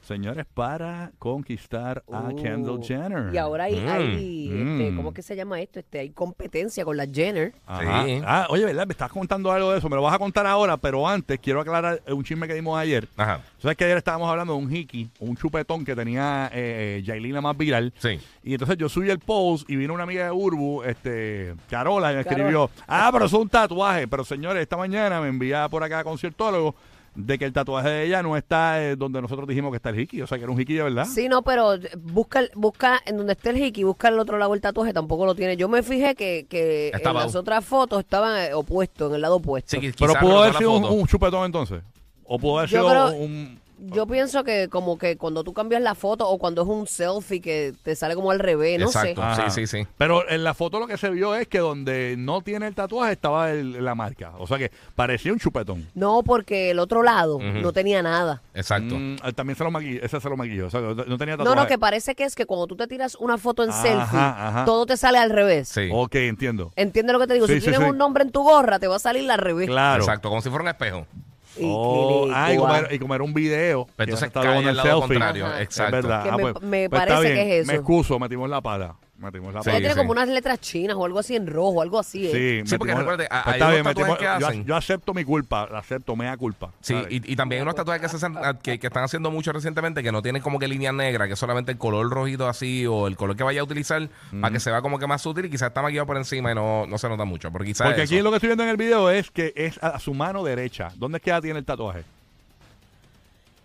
señores, 0.05 0.47
para 0.53 1.13
conquistar 1.19 2.03
a 2.13 2.29
Uh, 2.31 2.37
Kendall 2.37 2.83
Jenner. 2.83 3.35
Y 3.35 3.39
ahora 3.39 3.65
hay, 3.65 3.81
Mm, 3.81 3.89
hay, 3.89 4.47
este, 4.49 4.91
mm. 4.93 4.97
¿cómo 4.97 5.09
es 5.11 5.15
que 5.15 5.23
se 5.23 5.35
llama 5.37 5.61
esto? 5.61 5.81
Este, 5.81 5.99
hay 5.99 6.11
competencia 6.11 6.85
con 6.85 6.97
la 6.97 7.07
Jenner. 7.07 7.53
Ajá. 7.67 8.05
Sí. 8.05 8.21
Ah, 8.25 8.47
oye, 8.51 8.65
¿verdad? 8.65 8.87
Me 8.87 8.93
estás 8.93 9.11
contando 9.11 9.51
algo 9.51 9.73
de 9.73 9.79
eso. 9.79 9.89
Me 9.89 9.97
lo 9.97 10.03
vas 10.03 10.15
a 10.15 10.19
contar 10.19 10.47
ahora, 10.47 10.77
pero 10.77 11.07
antes 11.09 11.39
quiero 11.41 11.61
aclarar 11.61 12.03
un 12.09 12.23
chisme 12.23 12.47
que 12.47 12.55
dimos 12.55 12.79
ayer. 12.79 13.09
Ajá. 13.17 13.41
¿Sabes 13.59 13.77
que 13.77 13.85
ayer 13.85 13.97
estábamos 13.97 14.29
hablando 14.31 14.53
de 14.55 14.59
un 14.61 14.73
hiki, 14.75 15.11
un 15.21 15.37
chupetón 15.37 15.85
que 15.85 15.95
tenía 15.97 16.51
eh, 16.53 17.03
Yailina 17.05 17.41
más 17.41 17.57
viral? 17.57 17.93
Sí. 17.99 18.19
Y 18.43 18.53
entonces 18.53 18.77
yo 18.77 18.89
subí 18.89 19.11
el 19.11 19.19
post 19.19 19.69
y 19.71 19.77
vino 19.77 19.95
una 19.95 20.03
amiga 20.05 20.27
de 20.27 20.31
Urbu, 20.31 20.83
este, 20.85 21.55
Carola, 21.69 22.13
y 22.13 22.17
me 22.17 22.21
escribió, 22.21 22.71
ah, 22.87 23.09
pero 23.13 23.25
eso 23.27 23.37
es 23.37 23.43
un 23.43 23.49
tatuaje. 23.49 24.07
Pero 24.07 24.25
señores, 24.25 24.63
esta 24.63 24.77
mañana 24.77 25.21
me 25.21 25.29
envía 25.29 25.69
por 25.69 25.83
acá 25.83 26.01
a 26.01 26.05
conciertólogo 26.05 26.75
de 27.15 27.39
que 27.39 27.45
el 27.45 27.53
tatuaje 27.53 27.89
de 27.89 28.07
ella 28.07 28.23
no 28.23 28.37
está 28.37 28.83
eh, 28.83 28.97
donde 28.97 29.23
nosotros 29.23 29.47
dijimos 29.47 29.71
que 29.71 29.77
está 29.77 29.91
el 29.91 30.01
hiki. 30.01 30.23
O 30.23 30.27
sea, 30.27 30.37
que 30.39 30.45
era 30.45 30.53
un 30.53 30.61
hiki 30.61 30.75
de 30.75 30.83
verdad. 30.83 31.07
Sí, 31.07 31.29
no, 31.29 31.43
pero 31.43 31.75
busca, 31.99 32.43
busca 32.55 33.01
en 33.07 33.17
donde 33.19 33.35
esté 33.35 33.51
el 33.51 33.59
hiki, 33.63 33.85
busca 33.85 34.09
al 34.09 34.19
otro 34.19 34.37
lado 34.39 34.53
el 34.55 34.61
tatuaje, 34.61 34.93
tampoco 34.93 35.25
lo 35.27 35.35
tiene. 35.35 35.57
Yo 35.57 35.69
me 35.69 35.83
fijé 35.83 36.15
que, 36.15 36.47
que 36.49 36.89
en 36.89 36.97
Estaba- 36.97 37.23
las 37.25 37.35
otras 37.37 37.65
fotos 37.65 38.01
estaban 38.01 38.37
eh, 38.41 38.55
opuestos, 38.55 39.11
en 39.11 39.15
el 39.17 39.21
lado 39.23 39.37
opuesto. 39.37 39.71
Sí, 39.71 39.77
qui- 39.79 39.95
pero 39.99 40.13
quizás 40.13 40.23
pudo 40.23 40.39
haber 40.43 40.53
la 40.55 40.59
sido 40.59 40.73
un, 40.77 40.83
foto. 40.83 40.95
un 40.95 41.07
chupetón 41.07 41.45
entonces. 41.47 41.83
O 42.25 42.39
pudo 42.39 42.59
haber 42.59 42.71
Yo 42.71 42.79
sido 42.79 42.91
creo- 42.91 43.17
un... 43.23 43.61
Yo 43.79 44.07
pienso 44.07 44.45
que 44.45 44.69
como 44.69 44.97
que 44.99 45.17
cuando 45.17 45.43
tú 45.45 45.53
cambias 45.53 45.83
la 45.83 45.95
foto 45.95 46.29
o 46.29 46.39
cuando 46.39 46.63
es 46.63 46.69
un 46.69 46.87
selfie 46.87 47.41
que 47.41 47.75
te 47.83 47.97
sale 47.97 48.15
como 48.15 48.31
al 48.31 48.39
revés, 48.39 48.79
no 48.79 48.87
Exacto. 48.87 49.21
sé. 49.21 49.27
Ajá. 49.27 49.51
Sí, 49.51 49.67
sí, 49.67 49.79
sí. 49.83 49.87
Pero 49.99 50.29
en 50.31 50.45
la 50.45 50.55
foto 50.55 50.79
lo 50.81 50.87
que 50.87 50.97
se 50.97 51.11
vio 51.11 51.35
es 51.35 51.49
que 51.49 51.59
donde 51.59 52.15
no 52.17 52.41
tiene 52.41 52.67
el 52.69 52.75
tatuaje 52.75 53.13
estaba 53.13 53.51
el- 53.51 53.85
la 53.85 53.95
marca. 53.95 54.33
O 54.39 54.47
sea 54.47 54.59
que 54.59 54.71
parecía 54.95 55.33
un 55.33 55.39
chupetón. 55.39 55.89
No, 55.95 56.23
porque 56.23 56.71
el 56.71 56.79
otro 56.79 57.03
lado 57.03 57.39
no 57.41 57.73
tenía 57.73 58.03
nada. 58.03 58.43
Exacto. 58.55 58.95
Mm, 58.97 59.17
eh, 59.25 59.33
también 59.35 59.57
se 59.57 59.65
lo 59.65 59.71
maquilló, 59.71 60.03
ese 60.03 60.21
se 60.21 60.29
lo 60.29 60.37
maquilló. 60.37 60.67
O 60.67 60.71
sea, 60.71 60.81
no 60.81 60.95
no 60.95 61.19
tenía 61.19 61.37
No, 61.37 61.45
tatuaje. 61.45 61.61
no, 61.63 61.67
que 61.67 61.79
parece 61.79 62.15
que 62.15 62.25
es 62.25 62.35
que 62.35 62.47
cuando 62.47 62.67
tú 62.67 62.77
te 62.77 62.87
tiras 62.87 63.17
una 63.17 63.39
foto 63.39 63.65
en 63.65 63.71
Ajá, 63.71 63.83
selfie, 63.83 64.19
ajá. 64.21 64.65
todo 64.65 64.87
te 64.87 64.97
sale 64.97 65.19
al 65.19 65.31
revés. 65.31 65.69
Sí. 65.69 65.89
Ok, 65.93 66.15
entiendo. 66.15 66.73
¿Entiendes 66.77 67.13
lo 67.13 67.19
que 67.21 67.27
te 67.27 67.35
digo? 67.35 67.47
Sí, 67.47 67.55
si 67.55 67.61
sí, 67.61 67.65
tienes 67.67 67.81
sí. 67.81 67.91
un 67.91 67.99
nombre 67.99 68.23
en 68.25 68.31
tu 68.31 68.43
gorra, 68.43 68.79
te 68.79 68.87
va 68.87 68.97
a 68.97 69.01
salir 69.01 69.29
al 69.31 69.39
revés. 69.39 69.67
Claro. 69.67 70.03
Exacto, 70.03 70.29
como 70.29 70.41
si 70.41 70.49
fuera 70.49 70.63
un 70.63 70.69
espejo. 70.69 71.07
Y- 71.57 71.63
Oh, 71.65 72.27
y- 72.29 72.33
ah, 72.35 72.53
y 72.53 72.57
como, 72.57 72.75
era, 72.75 72.95
y 72.95 72.99
como 72.99 73.15
era 73.15 73.25
un 73.25 73.35
video. 73.35 73.87
Entonces 73.99 74.31
con 74.31 74.47
al 74.47 74.67
el 74.69 74.77
lado 74.77 74.89
selfie. 75.01 75.01
contrario. 75.17 75.47
Ajá. 75.47 75.63
Exacto. 75.63 75.97
Es 75.97 76.03
verdad. 76.05 76.23
Que 76.25 76.29
Ah, 76.31 76.37
me- 76.37 76.43
pues, 76.53 76.55
me 76.63 76.89
pues 76.89 77.03
está 77.03 77.15
parece 77.17 77.35
que 77.35 77.61
es 77.61 77.67
Me 77.67 77.73
eso. 77.75 77.81
excuso, 77.81 78.19
metimos 78.19 78.51
la 78.51 78.61
pata. 78.61 78.97
Metimos 79.25 79.55
la 79.55 79.61
Sí, 79.63 79.67
pata. 79.67 79.71
Ella 79.73 79.79
tiene 79.81 79.95
sí. 79.95 79.99
como 79.99 80.13
unas 80.13 80.29
letras 80.29 80.61
chinas 80.61 80.97
o 80.97 81.05
algo 81.05 81.19
así 81.19 81.35
en 81.37 81.47
rojo, 81.47 81.81
algo 81.83 81.99
así. 81.99 82.27
¿eh? 82.29 82.63
Sí, 82.65 82.71
Sí, 82.71 82.79
porque 82.79 82.95
recuerde, 82.95 83.27
pues 83.29 83.41
hay 83.45 83.53
está 83.55 83.65
unos 83.67 83.71
bien, 83.75 83.85
tatuajes 83.85 84.15
metimos- 84.15 84.19
que 84.19 84.41
yo, 84.41 84.47
hacen. 84.49 84.65
yo 84.67 84.77
acepto 84.77 85.15
mi 85.15 85.25
culpa, 85.25 85.69
la 85.71 85.79
acepto, 85.79 86.15
mea 86.17 86.37
culpa. 86.37 86.71
Sí, 86.81 86.95
y, 87.11 87.33
y 87.33 87.37
también 87.37 87.61
hay 87.61 87.63
unos 87.63 87.75
tatuajes 87.75 88.03
que, 88.03 88.09
se 88.09 88.17
hacen- 88.17 88.37
ah, 88.43 88.55
que, 88.63 88.79
que 88.79 88.87
están 88.87 89.05
haciendo 89.05 89.31
mucho 89.31 89.53
recientemente 89.53 90.03
que 90.03 90.13
no 90.13 90.23
tienen 90.23 90.43
como 90.43 90.59
que 90.59 90.69
línea 90.69 90.93
negra, 90.93 91.27
que 91.27 91.33
es 91.33 91.39
solamente 91.39 91.73
el 91.73 91.79
color 91.79 92.09
rojito 92.11 92.49
así 92.49 92.87
o 92.87 93.07
el 93.07 93.17
color 93.17 93.37
que 93.37 93.43
vaya 93.45 93.61
a 93.61 93.65
utilizar 93.65 94.09
para 94.41 94.53
que 94.53 94.61
se 94.61 94.71
vea 94.71 94.83
como 94.83 94.99
que 94.99 95.07
más 95.07 95.23
sutil 95.23 95.47
y 95.47 95.51
quizás 95.51 95.69
está 95.69 95.83
maquillado 95.83 96.07
por 96.07 96.17
encima 96.17 96.53
y 96.53 96.55
no, 96.55 96.87
no 96.87 96.99
se 96.99 97.09
nota 97.09 97.25
mucho. 97.25 97.51
Porque 97.51 97.69
quizás 97.69 97.87
Porque 97.87 98.03
eso. 98.03 98.15
aquí 98.15 98.23
lo 98.23 98.31
que 98.31 98.37
estoy 98.37 98.49
viendo 98.49 98.65
en 98.65 98.71
el 98.71 98.77
video 98.77 99.11
es 99.11 99.31
que 99.31 99.53
es 99.57 99.83
a, 99.83 99.89
a 99.89 99.99
su 99.99 100.13
mano 100.15 100.45
derecha. 100.45 100.91
¿Dónde 100.97 101.19
es 101.19 101.23
que 101.25 101.31
ella 101.31 101.41
tiene 101.41 101.59
el 101.59 101.65
tatuaje? 101.65 102.05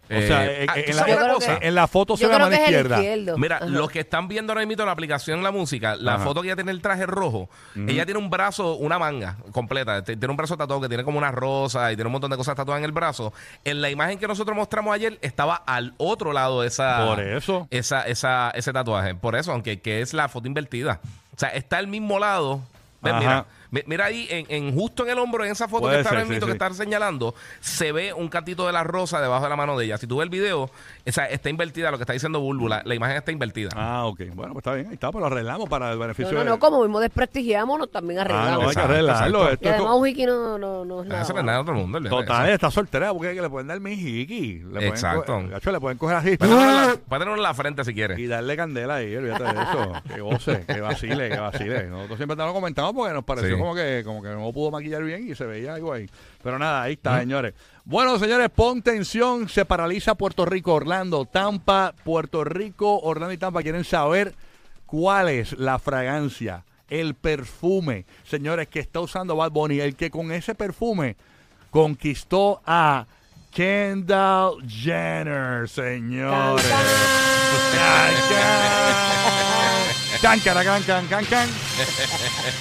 O 0.10 0.14
Eh, 0.16 0.28
sea, 0.28 0.44
en, 0.46 0.70
ah, 0.70 0.74
en 0.76 0.86
¿tú 0.86 0.92
la, 0.94 0.98
sabes 0.98 1.16
una 1.16 1.24
creo 1.24 1.36
cosa? 1.36 1.60
que- 1.60 1.68
en 1.68 1.76
la 1.76 1.88
foto 1.88 2.18
se 2.18 2.24
Yo 2.24 2.30
ve 2.30 2.34
la 2.34 2.38
creo 2.38 2.48
mano 2.48 2.58
que 2.58 2.64
es 2.64 2.68
el 2.70 2.76
izquierda. 2.76 2.96
izquierdo. 3.04 3.38
Mira, 3.38 3.56
Ajá. 3.58 3.66
los 3.68 3.92
que 3.92 4.00
están 4.00 4.28
viendo 4.28 4.54
ahora 4.54 4.66
mismo 4.66 4.84
la 4.84 4.92
aplicación 4.92 5.44
La 5.44 5.52
Música, 5.52 5.96
la 5.96 6.16
Ajá. 6.16 6.24
foto 6.24 6.42
que 6.42 6.48
ella 6.48 6.56
tiene 6.56 6.72
el 6.72 6.82
traje 6.82 7.06
rojo, 7.06 7.48
ella 7.76 8.06
tiene 8.06 8.20
un 8.20 8.30
brazo, 8.32 8.74
una 8.76 8.98
manga 8.98 9.38
completa, 9.52 10.04
te- 10.04 10.18
tiene 10.18 10.32
un 10.32 10.38
brazo 10.38 10.58
tatuado 10.58 10.82
que 10.82 10.88
tiene 10.88 11.04
como 11.04 11.18
una 11.20 11.32
rosa 11.32 11.92
y 11.92 11.96
tiene 11.96 12.08
un 12.08 12.14
montón 12.14 12.32
de 12.32 12.38
cosas 12.38 12.56
tatuadas 12.56 12.80
en 12.80 12.86
el 12.86 12.92
brazo. 12.92 13.34
En 13.64 13.82
la 13.82 13.90
imagen 13.92 14.18
que 14.18 14.28
nosotros 14.28 14.56
mostramos 14.58 14.96
ayer 14.96 15.20
estaba 15.22 15.56
al 15.56 15.94
otro 15.98 16.34
lado 16.34 16.62
de 16.62 16.68
esa, 16.70 17.06
Por 17.06 17.20
eso. 17.20 17.68
esa, 17.70 18.02
esa, 18.08 18.50
ese 18.56 18.74
tatuaje. 18.74 19.14
Por 19.14 19.36
eso, 19.36 19.52
aunque 19.52 19.80
que 19.80 20.02
es 20.02 20.14
la 20.16 20.28
foto 20.28 20.48
invertida. 20.48 21.02
O 21.36 21.40
sea, 21.40 21.50
está 21.50 21.78
al 21.78 21.88
mismo 21.88 22.18
lado. 22.18 22.62
Ajá. 23.04 23.20
Mira, 23.20 23.38
mi- 23.42 23.59
mira 23.86 24.06
ahí, 24.06 24.28
en, 24.30 24.46
en- 24.50 24.74
justo 24.76 25.04
en 25.04 25.10
el 25.12 25.20
hombro, 25.20 25.46
en 25.46 25.52
esa 25.52 25.68
foto 25.68 25.84
Puede 25.84 25.96
que 25.96 26.02
está 26.02 26.12
ser, 26.16 26.28
sí, 26.28 26.40
que 26.40 26.46
sí. 26.46 26.52
está 26.52 26.74
señalando, 26.74 27.36
se 27.60 27.92
ve 27.92 28.14
un 28.14 28.28
cantito 28.30 28.66
de 28.66 28.74
la 28.74 28.84
rosa 28.84 29.22
debajo 29.22 29.44
de 29.44 29.50
la 29.50 29.56
mano 29.56 29.78
de 29.78 29.86
ella. 29.86 29.98
Si 29.98 30.08
tú 30.08 30.18
ves 30.18 30.24
el 30.26 30.30
video, 30.30 30.70
esa, 31.06 31.26
está 31.28 31.50
invertida, 31.50 31.92
lo 31.92 31.98
que 31.98 32.04
está 32.04 32.14
diciendo 32.14 32.40
Bulbu, 32.40 32.68
la, 32.68 32.84
imagen 32.96 33.18
está 33.18 33.32
invertida. 33.32 33.70
Ah, 33.76 34.06
ok. 34.06 34.22
Bueno, 34.34 34.54
pues 34.54 34.62
está 34.66 34.74
bien. 34.74 34.88
Ahí 34.88 34.94
está, 34.94 35.12
pues 35.12 35.22
lo 35.22 35.28
arreglamos 35.28 35.70
para 35.70 35.92
el 35.92 35.96
No, 35.96 36.02
beneficio 36.02 36.34
no, 36.34 36.40
de... 36.40 36.46
no, 36.46 36.60
como 36.60 36.82
mismo 36.82 37.00
desprestigiamos, 37.00 37.78
nos 37.80 37.92
también 37.92 38.20
Ah, 38.20 38.24
arreglamos. 38.24 38.64
no, 38.64 38.70
hay 38.70 38.76
que 38.76 38.82
arreglarlo. 38.82 39.50
Esto 39.50 39.66
y 39.66 39.68
además 39.72 39.94
un 39.96 40.02
wiki 40.02 40.26
no, 40.26 40.58
no, 40.58 40.86
no 40.86 41.02
es 41.02 41.06
Ah, 41.08 41.10
nada. 41.10 41.22
Eso 41.24 41.34
no 41.34 41.40
es 41.40 41.46
nada 41.46 41.58
de 41.58 41.62
otro 41.62 41.74
mundo. 41.76 42.10
Total, 42.10 42.46
eso. 42.46 42.56
está 42.56 42.72
soltera 42.72 43.14
porque 43.14 43.34
que 43.36 43.42
le 43.42 43.50
pueden 43.50 43.68
dar 43.68 43.80
mi 43.80 43.94
hiki. 43.94 44.60
Le 44.60 44.70
pueden 44.72 44.90
Exacto. 44.90 45.44
gacho, 45.48 45.72
le 45.72 45.80
pueden 45.80 45.98
coger 45.98 46.18
así. 46.18 46.38
Puede 46.38 46.52
tenerlo 46.52 46.70
en 46.72 46.76
la- 46.88 46.96
puede 46.96 47.20
tenerlo 47.20 47.36
en 47.36 47.44
la 47.44 47.54
frente 47.54 47.84
si 47.86 47.94
quiere. 47.94 48.20
Y 48.20 48.28
darle 48.28 48.56
candela 48.58 48.96
ahí, 48.96 49.16
olvídate 49.16 49.44
de 49.44 49.50
eso. 49.62 49.94
que 50.16 50.22
goce, 50.22 50.66
que 50.66 50.82
vacile, 50.82 51.30
que 51.30 51.38
vacile. 51.40 51.84
Nosotros 51.88 52.18
siempre 52.18 52.36
te 52.36 52.44
lo 52.44 52.54
comentamos 52.54 52.94
porque 52.94 53.14
nos 53.14 53.24
pareció 53.24 53.56
Sí. 53.56 53.59
Como 53.60 53.76
que 53.76 54.02
como 54.04 54.22
que 54.22 54.30
no 54.30 54.52
pudo 54.52 54.72
maquillar 54.72 55.04
bien 55.04 55.30
y 55.30 55.36
se 55.36 55.46
veía 55.46 55.76
algo 55.76 55.94
ahí. 55.94 56.10
Pero 56.42 56.58
nada, 56.58 56.84
ahí 56.84 56.94
está, 56.94 57.20
señores. 57.20 57.54
Bueno, 57.86 58.18
señores, 58.20 58.50
pon 58.50 58.82
tensión. 58.82 59.50
Se 59.50 59.66
paraliza 59.66 60.16
Puerto 60.16 60.46
Rico, 60.46 60.74
Orlando, 60.74 61.26
Tampa, 61.26 61.94
Puerto 62.04 62.44
Rico, 62.44 63.00
Orlando 63.00 63.34
y 63.34 63.38
Tampa. 63.38 63.62
Quieren 63.62 63.84
saber 63.84 64.34
cuál 64.86 65.30
es 65.30 65.58
la 65.58 65.80
fragancia, 65.80 66.64
el 66.90 67.16
perfume, 67.16 68.06
señores, 68.24 68.68
que 68.68 68.80
está 68.80 69.00
usando 69.00 69.36
Bad 69.36 69.52
Bunny. 69.52 69.80
El 69.80 69.96
que 69.96 70.10
con 70.10 70.32
ese 70.32 70.56
perfume 70.56 71.16
conquistó 71.72 72.62
a 72.66 73.06
Kendall 73.52 74.68
Jenner, 74.68 75.68
señores. 75.68 76.66
Can, 80.22 80.38
can, 80.42 80.54
can, 80.66 80.84
can, 80.84 81.08
can, 81.08 81.26
can. 81.26 81.50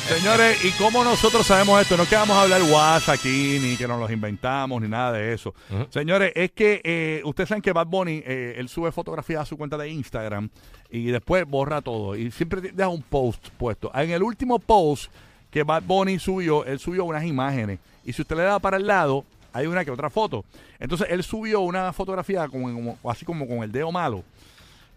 Señores, 0.09 0.65
¿y 0.65 0.71
cómo 0.73 1.03
nosotros 1.03 1.45
sabemos 1.45 1.81
esto? 1.83 1.97
No 1.97 2.05
es 2.05 2.09
que 2.09 2.15
vamos 2.15 2.37
a 2.37 2.43
hablar 2.43 2.63
WhatsApp 2.63 3.17
aquí, 3.17 3.59
ni 3.61 3.77
que 3.77 3.89
nos 3.89 3.99
los 3.99 4.11
inventamos, 4.13 4.81
ni 4.81 4.87
nada 4.89 5.13
de 5.13 5.33
eso. 5.35 5.53
Señores, 5.91 6.33
es 6.37 6.53
que 6.53 6.81
eh, 6.85 7.21
ustedes 7.25 7.49
saben 7.49 7.61
que 7.63 7.73
Bad 7.73 7.89
Bunny, 7.89 8.23
eh, 8.25 8.55
él 8.59 8.69
sube 8.69 8.93
fotografías 8.93 9.41
a 9.43 9.45
su 9.45 9.57
cuenta 9.57 9.77
de 9.77 9.89
Instagram 9.91 10.49
y 10.89 11.07
después 11.07 11.45
borra 11.47 11.83
todo. 11.83 12.15
Y 12.15 12.31
siempre 12.31 12.61
deja 12.61 12.89
un 12.89 13.03
post 13.03 13.49
puesto. 13.59 13.91
En 13.93 14.11
el 14.13 14.23
último 14.23 14.61
post 14.61 15.11
que 15.51 15.65
Bad 15.65 15.83
Bunny 15.83 16.21
subió, 16.21 16.65
él 16.65 16.79
subió 16.79 17.05
unas 17.07 17.25
imágenes. 17.25 17.81
Y 18.05 18.13
si 18.13 18.23
usted 18.23 18.37
le 18.37 18.43
da 18.45 18.61
para 18.61 18.77
el 18.77 18.87
lado, 18.87 19.25
hay 19.53 19.67
una 19.67 19.85
que 19.85 19.91
otra 19.91 20.11
foto. 20.11 20.45
Entonces, 20.79 21.09
él 21.11 21.25
subió 21.25 21.61
una 21.61 21.93
fotografía 21.93 22.47
como, 22.47 22.73
como- 22.73 23.11
así 23.11 23.25
como 23.25 23.49
con 23.49 23.65
el 23.65 23.73
dedo 23.73 23.91
malo. 23.91 24.23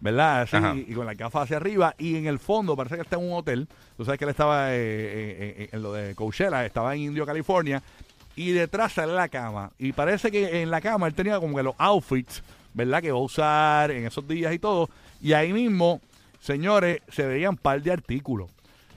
¿Verdad? 0.02 0.42
Así, 0.42 0.56
Ajá. 0.56 0.74
y 0.74 0.92
con 0.92 1.06
la 1.06 1.14
gafa 1.14 1.42
hacia 1.42 1.56
arriba. 1.56 1.94
Y 1.96 2.16
en 2.16 2.26
el 2.26 2.40
fondo 2.40 2.76
parece 2.76 2.96
que 2.96 3.02
está 3.02 3.16
en 3.16 3.22
un 3.22 3.34
hotel. 3.34 3.68
Tú 3.96 4.04
sabes 4.04 4.18
que 4.18 4.24
él 4.24 4.30
estaba 4.30 4.72
eh, 4.72 4.76
eh, 4.76 5.54
eh, 5.58 5.68
en 5.70 5.82
lo 5.82 5.92
de 5.92 6.14
Coachella, 6.16 6.66
estaba 6.66 6.94
en 6.94 7.02
Indio, 7.02 7.24
California. 7.24 7.80
Y 8.34 8.50
detrás 8.50 8.94
sale 8.94 9.12
la 9.12 9.28
cama. 9.28 9.70
Y 9.78 9.92
parece 9.92 10.32
que 10.32 10.60
en 10.60 10.70
la 10.70 10.80
cama 10.80 11.06
él 11.06 11.14
tenía 11.14 11.38
como 11.38 11.56
que 11.56 11.62
los 11.62 11.76
outfits, 11.78 12.42
¿verdad? 12.74 13.00
Que 13.00 13.12
va 13.12 13.18
a 13.18 13.22
usar 13.22 13.90
en 13.92 14.04
esos 14.04 14.26
días 14.26 14.52
y 14.52 14.58
todo. 14.58 14.90
Y 15.22 15.34
ahí 15.34 15.52
mismo, 15.52 16.00
señores, 16.40 17.00
se 17.08 17.24
veían 17.24 17.50
un 17.50 17.56
par 17.56 17.80
de 17.80 17.92
artículos. 17.92 18.50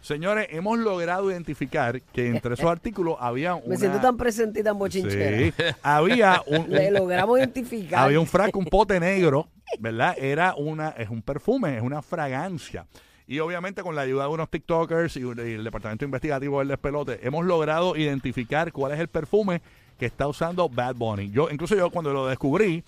Señores, 0.05 0.49
hemos 0.51 0.77
logrado 0.77 1.31
identificar 1.31 1.99
que 1.99 2.27
entre 2.27 2.53
esos 2.53 2.65
artículos 2.71 3.17
había 3.19 3.55
una... 3.55 3.69
Me 3.69 3.77
siento 3.77 3.99
tan 3.99 4.17
presente 4.17 4.59
y 4.59 4.63
tan 4.63 4.77
bochinchera. 4.77 5.37
Sí, 5.39 5.73
había 5.81 6.43
un, 6.45 6.69
Le 6.69 6.91
logramos 6.91 7.39
identificar. 7.39 8.03
había 8.03 8.19
un 8.19 8.27
frasco, 8.27 8.59
un 8.59 8.65
pote 8.65 8.99
negro, 8.99 9.47
¿verdad? 9.79 10.15
Era 10.19 10.53
una, 10.53 10.89
es 10.89 11.09
un 11.09 11.23
perfume, 11.23 11.77
es 11.77 11.81
una 11.81 12.03
fragancia. 12.03 12.85
Y 13.25 13.39
obviamente 13.39 13.81
con 13.81 13.95
la 13.95 14.01
ayuda 14.01 14.25
de 14.25 14.29
unos 14.29 14.51
TikTokers 14.51 15.17
y, 15.17 15.21
y 15.21 15.53
el 15.53 15.63
departamento 15.63 16.05
investigativo 16.05 16.59
del 16.59 16.67
despelote, 16.67 17.19
hemos 17.23 17.43
logrado 17.43 17.95
identificar 17.95 18.71
cuál 18.71 18.91
es 18.91 18.99
el 18.99 19.07
perfume 19.07 19.63
que 19.97 20.05
está 20.05 20.27
usando 20.27 20.69
Bad 20.69 20.97
Bunny. 20.97 21.31
Yo, 21.31 21.49
incluso 21.49 21.75
yo 21.75 21.89
cuando 21.89 22.13
lo 22.13 22.27
descubrí, 22.27 22.83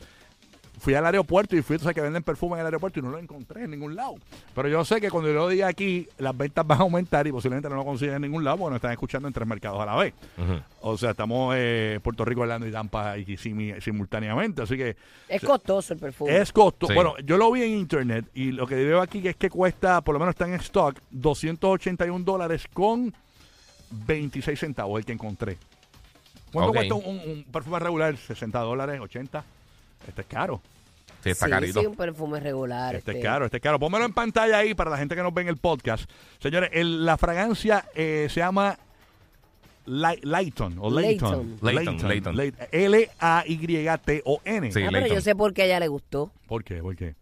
fui 0.80 0.94
al 0.94 1.06
aeropuerto 1.06 1.56
y 1.56 1.62
fui, 1.62 1.78
tú 1.78 1.84
sabes 1.84 1.96
que 1.96 2.02
venden 2.02 2.22
perfume 2.24 2.54
en 2.56 2.60
el 2.62 2.66
aeropuerto 2.68 3.00
y 3.00 3.04
no 3.04 3.10
lo 3.10 3.18
encontré 3.18 3.64
en 3.64 3.72
ningún 3.72 3.96
lado. 3.96 4.16
Pero 4.54 4.68
yo 4.70 4.86
sé 4.86 5.02
que 5.02 5.10
cuando 5.10 5.30
yo 5.30 5.36
lo 5.36 5.48
diga 5.48 5.68
aquí, 5.68 6.08
las 6.20 6.38
ventas 6.38 6.66
van 6.68 6.80
a 6.80 6.82
aumentar 6.84 7.26
y 7.28 7.32
posiblemente 7.32 7.68
no 7.70 7.76
lo 7.76 7.84
consiguen 7.86 8.16
en 8.16 8.22
ningún 8.22 8.44
lado 8.44 8.58
porque 8.58 8.70
nos 8.72 8.78
están 8.78 8.92
escuchando 8.92 9.28
en 9.28 9.34
tres 9.34 9.48
mercados 9.48 9.80
a 9.82 9.86
la 9.86 9.96
vez. 9.96 10.14
O 10.82 10.98
sea, 10.98 11.12
estamos 11.12 11.56
eh, 11.58 12.00
Puerto 12.04 12.24
Rico, 12.24 12.42
Orlando 12.42 12.68
y 12.68 12.72
Tampa 12.72 13.18
y 13.18 13.26
simi- 13.38 13.80
simultáneamente. 13.82 14.62
Así 14.62 14.78
que 14.78 14.96
Es 15.28 15.42
costoso 15.44 15.94
el 15.94 16.00
perfume. 16.00 16.38
es 16.38 16.52
costo. 16.54 16.88
Sí. 16.88 16.94
Bueno, 16.94 17.16
yo 17.26 17.38
lo 17.38 17.52
vi 17.52 17.64
en 17.64 17.72
internet 17.72 18.26
y 18.34 18.52
lo 18.52 18.68
que 18.68 18.76
veo 18.76 19.02
aquí 19.02 19.28
es 19.28 19.36
que 19.36 19.50
cuesta, 19.50 20.02
por 20.02 20.14
lo 20.14 20.20
menos 20.20 20.34
está 20.36 20.46
en 20.48 20.54
stock, 20.56 20.98
281 21.12 22.24
dólares 22.24 22.66
con 22.72 23.14
26 23.90 24.60
centavos, 24.60 25.00
el 25.00 25.06
que 25.06 25.14
encontré. 25.14 25.58
¿Cuánto 26.52 26.74
cuesta 26.74 26.96
un, 26.96 27.06
un- 27.06 27.20
un 27.32 27.44
perfume 27.52 27.80
regular? 27.80 28.16
¿60 28.16 28.52
dólares? 28.62 29.00
¿80? 29.02 29.44
Este 30.08 30.22
es 30.22 30.28
caro. 30.28 30.62
Sí, 31.24 31.30
está 31.32 31.46
sí, 31.46 31.52
carito. 31.52 31.80
sí, 31.80 31.86
un 31.88 31.96
perfume 31.96 32.40
regular. 32.40 32.96
Este 32.96 33.12
es 33.12 33.18
este. 33.18 33.28
caro, 33.28 33.46
este 33.46 33.58
es 33.58 33.64
caro. 33.64 33.80
Pónmelo 33.80 34.06
en 34.06 34.14
pantalla 34.14 34.58
ahí 34.60 34.74
para 34.74 34.92
la 34.92 34.98
gente 34.98 35.16
que 35.16 35.24
nos 35.24 35.34
ve 35.34 35.42
en 35.44 35.48
el 35.48 35.58
podcast. 35.58 36.10
Señores, 36.40 36.70
el- 36.74 37.06
la 37.06 37.18
fragancia 37.18 37.86
eh, 37.96 38.28
se 38.30 38.40
llama 38.40 38.78
Lay- 39.86 40.20
Layton 40.24 40.76
o 40.80 40.90
Layton. 40.90 41.58
Layton. 41.62 41.98
Layton, 41.98 42.08
Layton. 42.08 42.36
Lay- 42.36 42.54
L-A-Y-T-O-N. 42.72 44.72
Sí. 44.72 44.84
Ah, 44.84 44.90
pero 44.92 45.08
yo 45.08 45.22
sé 45.22 45.36
por 45.36 45.54
qué 45.54 45.64
a 45.64 45.66
ella 45.66 45.80
le 45.80 45.88
gustó. 45.88 46.32
¿Por 46.48 46.64
qué? 46.64 46.82
¿Por 46.82 46.96
qué? 46.96 47.16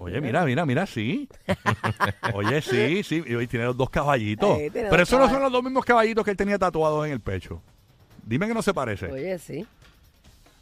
Oye, 0.00 0.20
mira, 0.20 0.44
mira, 0.44 0.64
mira, 0.64 0.86
sí. 0.86 1.28
Oye, 2.34 2.62
sí, 2.62 3.02
sí. 3.02 3.22
Y 3.26 3.34
hoy 3.34 3.46
tiene 3.48 3.64
los 3.66 3.76
dos 3.76 3.90
caballitos. 3.90 4.58
Pero 4.72 5.02
esos 5.02 5.18
no 5.18 5.28
son 5.28 5.42
los 5.42 5.50
dos 5.50 5.62
mismos 5.62 5.84
caballitos 5.84 6.24
que 6.24 6.30
él 6.30 6.36
tenía 6.36 6.58
tatuados 6.58 7.04
en 7.06 7.12
el 7.12 7.20
pecho. 7.20 7.60
Dime 8.24 8.46
que 8.46 8.54
no 8.54 8.62
se 8.62 8.72
parece. 8.72 9.06
Oye, 9.06 9.38
sí. 9.38 9.66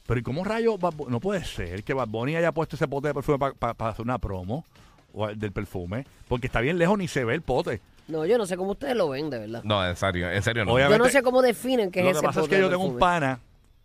Pero 0.06 0.20
¿y 0.20 0.22
cómo 0.22 0.44
Bad 0.44 0.94
Bu- 0.94 1.08
No 1.08 1.20
puede 1.20 1.44
ser 1.44 1.82
que 1.84 1.92
Bad 1.94 2.08
Bunny 2.08 2.36
haya 2.36 2.52
puesto 2.52 2.76
ese 2.76 2.86
pote 2.88 3.08
de 3.08 3.14
perfume 3.14 3.38
para 3.58 3.90
hacer 3.90 4.04
una 4.04 4.18
promo 4.18 4.64
o 5.12 5.26
del 5.28 5.52
perfume. 5.52 6.06
Porque 6.28 6.46
está 6.46 6.60
bien 6.60 6.78
lejos 6.78 6.96
ni 6.98 7.08
se 7.08 7.24
ve 7.24 7.34
el 7.34 7.42
pote. 7.42 7.80
No, 8.08 8.24
yo 8.24 8.38
no 8.38 8.46
sé 8.46 8.56
cómo 8.56 8.72
ustedes 8.72 8.96
lo 8.96 9.08
ven, 9.08 9.30
de 9.30 9.38
verdad. 9.40 9.62
No, 9.64 9.84
en 9.86 9.96
serio, 9.96 10.30
en 10.30 10.42
serio 10.42 10.64
no. 10.64 10.72
Obviamente- 10.74 10.98
Yo 10.98 11.04
no 11.04 11.10
sé 11.10 11.22
cómo 11.22 11.42
definen 11.42 11.90
qué 11.90 12.02
Lo 12.02 12.10
es 12.10 12.12
que 12.12 12.18
ese 12.18 12.26
pasa 12.26 12.40
es 12.40 12.46
pote 12.46 12.56
que 12.56 12.62
yo 12.62 12.70
tengo 12.70 12.84
un 12.84 12.98
pana, 12.98 13.40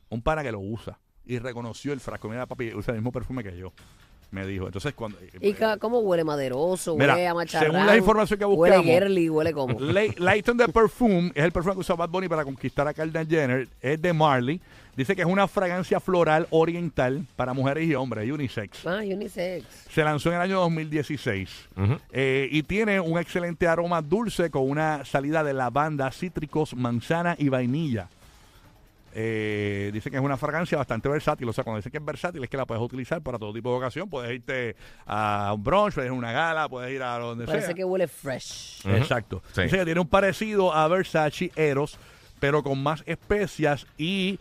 un 0.10 0.22
pana 0.22 0.44
que 0.44 0.52
lo 0.52 0.60
usa 0.60 1.00
y 1.26 1.40
reconoció 1.40 1.92
el 1.94 2.00
frasco. 2.00 2.30
Mira, 2.30 2.46
papi, 2.46 2.74
usa 2.76 2.92
el 2.94 3.00
mismo 3.00 3.12
perfume 3.12 3.44
que 3.44 3.58
yo. 3.58 3.74
Me 4.32 4.46
dijo. 4.48 4.66
Entonces, 4.66 4.94
cuando. 4.94 5.18
¿Y 5.42 5.54
ca- 5.54 5.78
cómo 5.78 6.00
huele? 6.00 6.24
¿Maderoso? 6.24 6.96
Mira, 6.96 7.14
¿Huele 7.16 7.28
a 7.28 7.34
macharrán? 7.34 7.72
según 7.72 7.86
la 7.86 7.98
información 7.98 8.40
que 8.40 8.46
¿Huele 8.46 8.78
buscamos- 8.78 8.86
girly? 9.00 9.30
¿Huele 9.30 9.52
como? 9.54 9.78
Layton 9.80 10.56
de 10.58 10.68
Perfume 10.70 11.32
es 11.36 11.44
el 11.44 11.52
perfume 11.52 11.76
que 11.76 11.80
usa 11.82 11.96
Bad 11.96 12.10
Bunny 12.10 12.30
para 12.30 12.44
conquistar 12.46 12.88
a 12.88 12.94
Kendall 12.94 13.28
Jenner. 13.28 13.68
Es 13.82 14.02
de 14.02 14.14
Marley. 14.14 14.62
Dice 14.96 15.16
que 15.16 15.22
es 15.22 15.28
una 15.28 15.48
fragancia 15.48 16.00
floral 16.02 16.48
oriental 16.50 17.26
para 17.38 17.54
mujeres 17.54 17.88
y 17.88 17.96
hombres, 17.96 18.30
unisex. 18.30 18.86
Ah, 18.86 19.00
unisex. 19.04 19.66
Se 19.90 20.04
lanzó 20.04 20.30
en 20.30 20.36
el 20.36 20.42
año 20.42 20.60
2016 20.60 21.50
Ujú. 21.78 21.98
Eh, 22.12 22.50
y 22.52 22.64
tiene 22.64 23.00
un 23.00 23.18
excelente 23.18 23.68
aroma 23.68 24.02
dulce 24.02 24.50
con 24.52 24.70
una 24.70 25.06
salida 25.06 25.44
de 25.46 25.54
lavanda, 25.54 26.12
cítricos, 26.12 26.74
manzana 26.76 27.36
y 27.40 27.48
vainilla. 27.50 28.10
Eh, 29.14 29.90
dice 29.94 30.10
que 30.10 30.18
es 30.18 30.24
una 30.24 30.38
fragancia 30.38 30.78
bastante 30.78 31.10
versátil. 31.10 31.48
O 31.50 31.54
sea, 31.54 31.64
cuando 31.64 31.78
dice 31.78 31.92
que 31.92 31.98
es 31.98 32.06
versátil 32.06 32.44
es 32.44 32.50
que 32.50 32.58
la 32.58 32.66
puedes 32.66 32.82
utilizar 32.84 33.22
para 33.22 33.38
todo 33.38 33.54
tipo 33.54 33.70
de 33.72 33.78
ocasión. 33.78 34.10
Puedes 34.10 34.32
irte 34.34 34.76
a 35.06 35.52
un 35.56 35.64
brunch, 35.64 35.94
puedes 35.96 36.08
ir 36.08 36.12
a 36.12 36.18
una 36.18 36.32
gala, 36.32 36.70
puedes 36.70 36.94
ir 36.94 37.04
a 37.04 37.18
donde 37.20 37.46
Parece 37.46 37.68
sea. 37.68 37.76
que 37.76 37.84
huele 37.84 38.08
fresh. 38.08 38.82
Exacto. 38.88 39.42
Sí. 39.54 39.64
Dice 39.64 39.78
que 39.80 39.86
tiene 39.86 40.00
un 40.00 40.08
parecido 40.08 40.74
a 40.74 40.88
Versace 40.88 41.52
Eros, 41.56 41.98
pero 42.40 42.64
con 42.64 42.82
más 42.82 43.04
especias 43.06 43.86
y, 43.98 44.40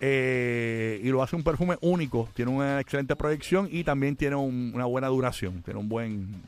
eh, 0.00 1.00
y 1.02 1.08
lo 1.08 1.22
hace 1.22 1.36
un 1.36 1.42
perfume 1.42 1.76
único. 1.80 2.28
Tiene 2.34 2.50
una 2.50 2.80
excelente 2.80 3.16
proyección 3.16 3.68
y 3.70 3.84
también 3.84 4.16
tiene 4.16 4.36
un- 4.36 4.72
una 4.74 4.84
buena 4.86 5.08
duración. 5.08 5.62
Tiene 5.62 5.80
un 5.80 5.88
buen. 5.88 6.42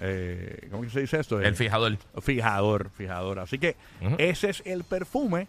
Eh, 0.00 0.68
¿Cómo 0.70 0.82
que 0.82 0.90
se 0.90 1.00
dice 1.00 1.18
esto? 1.18 1.40
El 1.40 1.56
fijador. 1.56 1.96
Fijador, 2.20 2.90
fijador. 2.90 3.38
Así 3.40 3.58
que 3.58 3.76
ese 4.18 4.50
es 4.50 4.62
el 4.64 4.84
perfume 4.84 5.48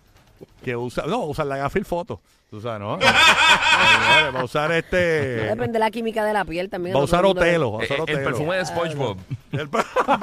que 0.64 0.76
usa. 0.76 1.06
No, 1.08 1.26
usa 1.26 1.46
la 1.46 1.58
Gafil 1.58 1.86
Foto. 1.86 2.20
Tú 2.50 2.60
sabes, 2.60 2.80
¿no? 2.80 2.98
Va 3.00 4.40
a 4.40 4.44
usar 4.44 4.72
este. 4.72 4.98
Depende 4.98 5.74
de 5.74 5.80
la 5.80 5.92
química 5.92 6.26
de 6.26 6.34
la 6.34 6.44
piel 6.46 6.68
también. 6.70 6.96
Va 6.96 7.00
a 7.00 7.04
usar 7.04 7.20
el 7.20 7.28
Otelo. 7.28 7.74
va 7.74 7.80
a 7.80 7.84
Eh, 7.84 7.86
usar 7.86 7.98
el 7.98 8.02
Otelo. 8.04 8.24
perfume 8.24 8.56
de 8.58 8.66
SpongeBob. 8.66 9.18
El 9.52 9.70
usar. 9.70 9.86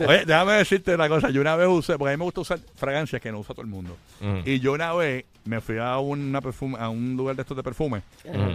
Oye, 0.06 0.24
déjame 0.26 0.52
decirte 0.54 0.94
una 0.94 1.08
cosa. 1.08 1.30
Yo 1.30 1.40
una 1.40 1.56
vez 1.56 1.68
usé, 1.68 1.98
porque 1.98 2.12
a 2.12 2.16
mí 2.16 2.18
me 2.18 2.24
gusta 2.24 2.40
usar 2.42 2.58
fragancias 2.76 3.20
que 3.20 3.32
no 3.32 3.40
usa 3.40 3.54
todo 3.54 3.62
el 3.62 3.68
mundo. 3.68 3.96
Ujú. 4.20 4.42
Y 4.44 4.60
yo 4.60 4.72
una 4.72 4.92
vez 4.94 5.24
me 5.44 5.60
fui 5.60 5.78
a, 5.78 5.98
una 5.98 6.40
perfume, 6.40 6.76
a 6.78 6.88
un 6.90 7.16
lugar 7.16 7.34
de 7.34 7.42
estos 7.42 7.56
de 7.56 7.62
perfume 7.62 8.02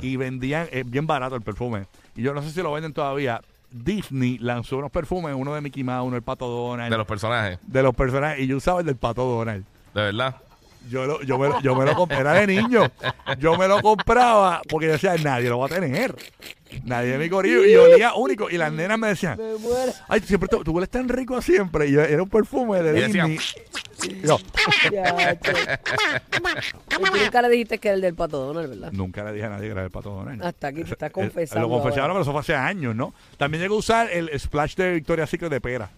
y 0.01 0.15
vendían, 0.15 0.67
eh, 0.71 0.83
bien 0.85 1.05
barato 1.05 1.35
el 1.35 1.41
perfume. 1.41 1.85
Y 2.15 2.21
yo 2.21 2.33
no 2.33 2.41
sé 2.41 2.51
si 2.51 2.61
lo 2.61 2.71
venden 2.71 2.93
todavía. 2.93 3.41
Disney 3.83 4.37
lanzó 4.39 4.77
unos 4.77 4.91
perfumes, 4.91 5.33
uno 5.35 5.53
de 5.53 5.61
Mickey 5.61 5.83
Mouse, 5.83 6.05
uno 6.07 6.13
del 6.15 6.23
Pato 6.23 6.47
Donald, 6.47 6.91
De 6.91 6.97
los 6.97 7.05
personajes. 7.07 7.59
de 7.61 7.83
los 7.83 7.93
personajes. 7.95 8.39
Y 8.39 8.47
yo 8.47 8.57
usaba 8.57 8.79
el 8.79 8.85
del 8.85 8.95
Pato 8.95 9.23
Donald. 9.25 9.65
De 9.93 10.01
verdad. 10.01 10.35
Yo, 10.89 11.05
lo, 11.05 11.21
yo, 11.23 11.37
me, 11.39 11.49
lo- 11.49 11.61
yo 11.61 11.75
me 11.75 11.85
lo 11.85 11.95
compré, 11.95 12.19
era 12.19 12.33
de 12.33 12.47
niño. 12.47 12.89
Yo 13.39 13.57
me 13.57 13.67
lo 13.67 13.81
compraba 13.81 14.61
porque 14.69 14.87
yo 14.87 14.91
decía, 14.93 15.15
nadie 15.23 15.49
lo 15.49 15.57
va 15.59 15.65
a 15.65 15.69
tener. 15.69 16.15
Nadie 16.83 17.11
de 17.11 17.17
mi 17.17 17.29
corillo. 17.29 17.65
Y 17.65 17.75
olía 17.75 18.13
único. 18.15 18.49
Y 18.49 18.57
las 18.57 18.71
nenas 18.71 18.99
me 18.99 19.07
decían, 19.07 19.37
Me 19.37 19.55
muero. 19.57 19.91
ay, 20.09 20.19
siempre 20.21 20.49
tú, 20.49 20.63
tú 20.63 20.71
hueles 20.73 20.89
tan 20.89 21.07
rico 21.09 21.41
siempre. 21.41 21.87
Y 21.87 21.93
yo- 21.93 22.01
era 22.01 22.21
un 22.21 22.29
perfume 22.29 22.81
de 22.83 22.97
Y 22.97 23.01
decía, 23.01 23.25
Disney. 23.25 23.39
Y 24.03 24.27
yo, 24.27 24.37
Ya, 24.91 25.39
che. 25.39 25.51
Y 25.51 26.95
tú 26.95 27.17
nunca 27.17 27.41
le 27.41 27.49
dijiste 27.49 27.77
que 27.79 27.87
era 27.87 27.95
el 27.95 28.01
del 28.01 28.13
pato 28.13 28.37
Donald, 28.45 28.69
¿verdad? 28.69 28.91
nunca 28.91 29.23
le 29.23 29.33
dije 29.33 29.45
a 29.45 29.49
nadie 29.49 29.65
que 29.67 29.71
era 29.71 29.83
el 29.83 29.89
Pato 29.91 30.09
Donald. 30.11 30.43
Hasta 30.43 30.67
aquí 30.67 30.83
te 30.83 30.91
estás 30.91 31.09
Eh, 31.09 31.13
confesando. 31.13 31.61
Lo 31.67 31.73
confesaron, 31.73 32.01
ahora. 32.11 32.13
pero 32.13 32.21
eso 32.23 32.31
fue 32.31 32.41
hace 32.41 32.55
años, 32.55 32.95
¿no? 32.95 33.13
También 33.37 33.61
llegué 33.63 33.73
a 33.73 33.77
usar 33.77 34.09
el 34.11 34.29
splash 34.39 34.75
de 34.75 34.93
Victoria's 34.93 35.29
Secret 35.29 35.49
de 35.51 35.61
pera. 35.61 35.89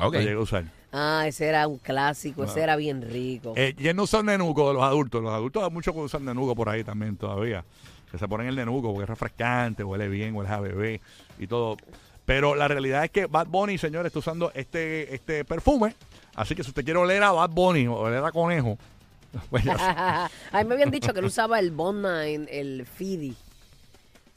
Ok. 0.00 0.14
Lo 0.14 0.20
llegué 0.20 0.32
a 0.32 0.38
usar. 0.40 0.64
Ah, 0.92 1.24
ese 1.26 1.46
era 1.46 1.66
un 1.66 1.78
clásico, 1.78 2.44
ese 2.44 2.60
era 2.60 2.76
bien 2.76 3.00
rico. 3.00 3.54
Eh, 3.56 3.74
y 3.78 3.92
no 3.94 4.02
usa 4.02 4.22
nenuco 4.22 4.68
de 4.68 4.74
los 4.74 4.82
adultos. 4.82 5.22
Los 5.22 5.32
adultos 5.32 5.72
muchos 5.72 5.94
usan 5.96 6.24
nenuco 6.24 6.54
por 6.54 6.68
ahí 6.68 6.84
también 6.84 7.16
todavía. 7.16 7.64
Que 8.10 8.18
se 8.18 8.28
ponen 8.28 8.46
el 8.46 8.56
nenuco 8.56 8.88
porque 8.90 9.04
es 9.04 9.08
refrescante, 9.08 9.82
huele 9.82 10.08
bien, 10.08 10.34
huele 10.34 10.50
a 10.50 10.60
bebé 10.60 11.00
y 11.38 11.46
todo. 11.46 11.78
Pero 12.26 12.54
la 12.54 12.68
realidad 12.68 13.04
es 13.04 13.10
que 13.10 13.24
Bad 13.24 13.46
Bunny, 13.46 13.78
señores, 13.78 14.10
está 14.10 14.18
usando 14.18 14.52
este, 14.54 15.14
este 15.14 15.46
perfume. 15.46 15.94
Así 16.34 16.54
que 16.54 16.62
si 16.62 16.68
usted 16.68 16.84
quiere 16.84 17.00
oler 17.00 17.22
a 17.22 17.32
Bad 17.32 17.50
Bunny 17.50 17.86
o 17.86 17.94
oler 17.94 18.22
a 18.22 18.30
conejo, 18.30 18.76
pues 19.50 19.64
a 19.68 20.28
mí 20.52 20.64
me 20.64 20.74
habían 20.74 20.90
dicho 20.90 21.14
que 21.14 21.20
él 21.20 21.24
usaba 21.24 21.58
el 21.58 21.70
Bond 21.70 22.04
el 22.06 22.86
Fidi. 22.86 23.34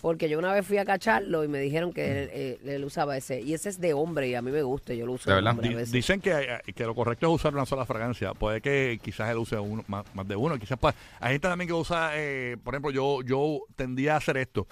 Porque 0.05 0.29
yo 0.29 0.37
una 0.37 0.53
vez 0.53 0.63
fui 0.67 0.77
a 0.77 0.85
cacharlo 0.85 1.43
y 1.43 1.47
me 1.47 1.57
dijeron 1.57 1.91
que 1.91 2.05
él, 2.25 2.29
eh, 2.31 2.59
él 2.63 2.85
usaba 2.85 3.17
ese. 3.17 3.41
Y 3.41 3.55
ese 3.55 3.69
es 3.69 3.81
de 3.81 3.95
hombre 3.95 4.27
y 4.27 4.35
a 4.35 4.41
mí 4.43 4.51
me 4.51 4.61
gusta, 4.61 4.93
yo 4.93 5.07
lo 5.07 5.13
uso 5.13 5.27
¿De 5.31 5.35
verdad? 5.37 5.53
hombre 5.53 5.69
a 5.69 5.77
veces. 5.77 5.91
Dicen 5.91 6.21
que, 6.21 6.31
eh, 6.67 6.73
que 6.75 6.83
lo 6.83 6.93
correcto 6.93 7.25
es 7.25 7.33
usar 7.33 7.55
una 7.55 7.65
sola 7.65 7.87
fragancia. 7.87 8.35
Puede 8.35 8.61
que 8.61 8.99
quizás 9.03 9.31
él 9.31 9.37
use 9.37 9.57
uno, 9.57 9.83
más, 9.87 10.05
más 10.13 10.27
de 10.27 10.35
uno. 10.35 10.59
Quizás 10.59 10.77
pa- 10.77 10.93
hay 11.19 11.31
gente 11.31 11.47
también 11.47 11.67
que 11.67 11.73
usa, 11.73 12.11
eh, 12.13 12.55
por 12.63 12.75
ejemplo, 12.75 12.91
yo, 12.91 13.23
yo 13.23 13.61
tendía 13.75 14.13
a 14.13 14.17
hacer 14.17 14.37
esto. 14.37 14.67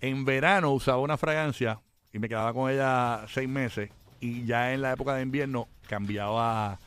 En 0.00 0.24
verano 0.24 0.72
usaba 0.72 0.96
una 1.02 1.18
fragancia 1.18 1.78
y 2.10 2.18
me 2.18 2.26
quedaba 2.26 2.54
con 2.54 2.70
ella 2.70 3.26
seis 3.28 3.46
meses. 3.46 3.90
Y 4.20 4.46
ya 4.46 4.72
en 4.72 4.80
la 4.80 4.92
época 4.94 5.14
de 5.16 5.20
invierno 5.22 5.68
cambiaba 5.86 6.78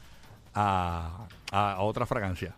a, 0.55 1.27
a- 1.51 1.73
a 1.73 1.79
otra 1.81 2.07
fragancia. 2.07 2.55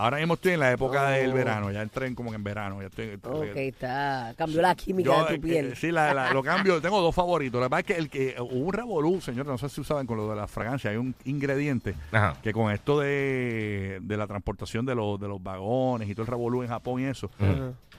Ahora 0.00 0.18
mismo 0.18 0.34
estoy 0.34 0.52
en 0.52 0.60
la 0.60 0.72
época 0.72 1.06
Oh. 1.06 1.10
del 1.10 1.32
verano. 1.32 1.70
Ya 1.70 1.82
entré 1.82 2.06
en- 2.06 2.14
como 2.14 2.30
que 2.30 2.36
en 2.36 2.44
verano. 2.44 2.80
Ya 2.80 2.86
estoy, 2.88 3.18
Ok, 3.22 3.56
está. 3.56 4.34
Cambió 4.36 4.62
la 4.62 4.74
química 4.74 5.10
yo, 5.10 5.24
de 5.26 5.34
eh, 5.34 5.36
tu 5.36 5.42
piel. 5.42 5.66
eh, 5.72 5.76
sí, 5.76 5.90
la, 5.92 6.12
la- 6.14 6.32
lo 6.32 6.42
cambio. 6.42 6.80
Tengo 6.80 7.00
dos 7.00 7.14
favoritos. 7.14 7.60
La 7.60 7.68
verdad 7.68 7.80
es 7.80 7.86
que 7.86 7.94
el 8.00 8.08
que 8.10 8.36
hubo 8.40 8.66
un 8.66 8.72
revolú, 8.72 9.20
señor, 9.20 9.46
no 9.46 9.58
sé 9.58 9.68
si 9.68 9.80
usaban 9.80 10.06
con 10.06 10.16
lo 10.16 10.28
de 10.30 10.36
la 10.36 10.46
fragancia. 10.46 10.90
Hay 10.90 10.96
un 10.96 11.14
ingrediente 11.24 11.94
Ajá. 12.12 12.36
que 12.42 12.52
con 12.52 12.72
esto 12.72 12.98
de, 13.00 13.98
de 14.02 14.16
la 14.16 14.26
transportación 14.26 14.84
de 14.86 14.94
los, 14.94 15.20
de 15.20 15.28
los 15.28 15.42
vagones 15.42 16.08
y 16.08 16.14
todo 16.14 16.22
el 16.22 16.28
revolú 16.28 16.62
en 16.62 16.68
Japón 16.68 17.00
y 17.02 17.04
eso, 17.04 17.30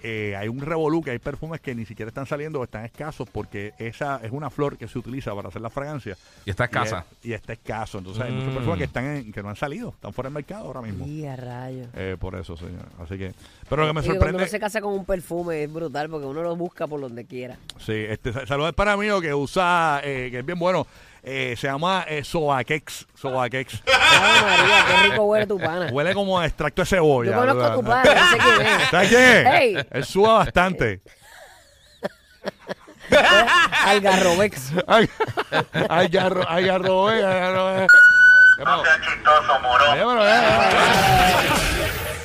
eh, 0.03 0.35
hay 0.35 0.47
un 0.47 0.61
revolú 0.61 1.03
que 1.03 1.11
hay 1.11 1.19
perfumes 1.19 1.61
que 1.61 1.75
ni 1.75 1.85
siquiera 1.85 2.09
están 2.09 2.25
saliendo 2.25 2.59
o 2.59 2.63
están 2.63 2.83
escasos 2.85 3.29
porque 3.31 3.73
esa 3.77 4.19
es 4.23 4.31
una 4.31 4.49
flor 4.49 4.75
que 4.77 4.87
se 4.87 4.97
utiliza 4.97 5.35
para 5.35 5.49
hacer 5.49 5.61
la 5.61 5.69
fragancia. 5.69 6.17
Y 6.43 6.49
está 6.49 6.65
escasa. 6.65 7.05
Y, 7.21 7.27
es- 7.27 7.29
y 7.29 7.33
está 7.33 7.53
escaso. 7.53 7.99
Entonces 7.99 8.23
hay 8.23 8.31
muchos 8.31 8.49
Mm. 8.51 8.55
perfumes 8.55 8.77
que 8.79 8.83
están 8.85 9.05
en- 9.05 9.31
que 9.31 9.43
no 9.43 9.49
han 9.49 9.55
salido, 9.55 9.89
están 9.89 10.11
fuera 10.11 10.29
del 10.29 10.33
mercado 10.33 10.65
ahora 10.65 10.81
mismo. 10.81 11.05
Y 11.05 11.25
a 11.27 11.35
rayos. 11.35 11.87
Eh, 11.93 12.15
por 12.19 12.35
eso, 12.35 12.55
señor. 12.55 12.85
Así 13.03 13.17
que, 13.17 13.33
pero 13.69 13.81
lo 13.81 13.89
que 13.89 13.93
me 13.93 13.99
Y 13.99 14.03
cuando 14.03 14.13
sorprende. 14.19 14.37
uno 14.43 14.47
se 14.49 14.59
casa 14.59 14.79
con 14.81 14.93
un 14.93 15.03
perfume 15.05 15.63
es 15.63 15.71
brutal 15.73 16.09
porque 16.09 16.25
uno 16.25 16.41
lo 16.41 16.55
busca 16.55 16.87
por 16.87 17.01
donde 17.01 17.25
quiera. 17.25 17.57
Sí, 17.79 18.05
este 18.07 18.31
sa- 18.31 18.45
saludos 18.45 18.73
para 18.73 18.95
mí 18.95 19.07
que 19.21 19.33
usa, 19.33 19.99
eh, 20.03 20.29
que 20.31 20.39
es 20.39 20.45
bien 20.45 20.57
bueno. 20.59 20.87
eh, 21.23 21.53
se 21.57 21.67
llama 21.67 22.05
eh, 22.07 22.23
Sobaquex. 22.23 23.05
Sobaquex. 23.13 23.83
Ay, 23.85 24.41
María, 24.41 24.85
qué 24.87 25.09
rico 25.11 25.23
huele 25.25 25.45
tu 25.47 25.59
pana. 25.59 25.89
Huele 25.91 26.13
como 26.13 26.39
a 26.39 26.45
extracto 26.47 26.81
de 26.81 26.85
cebolla. 26.87 27.31
Yo 27.31 27.37
conozco 27.39 27.63
a 27.63 27.73
tu 27.75 27.83
pana, 27.83 28.03
no 28.15 28.29
sé 28.31 28.37
quién 28.37 28.61
es. 28.67 28.89
¿Sabes 28.89 29.09
qué? 29.09 29.45
Hey. 29.51 29.77
Él 29.91 30.05
suba 30.05 30.33
bastante. 30.39 31.01
Algarrobex. 33.85 34.71
Ay, 34.87 35.09
ay, 35.89 36.07
garro, 36.07 36.43
ay, 36.47 36.65
garro, 36.65 37.11
eh, 37.11 37.25
ay, 37.25 37.87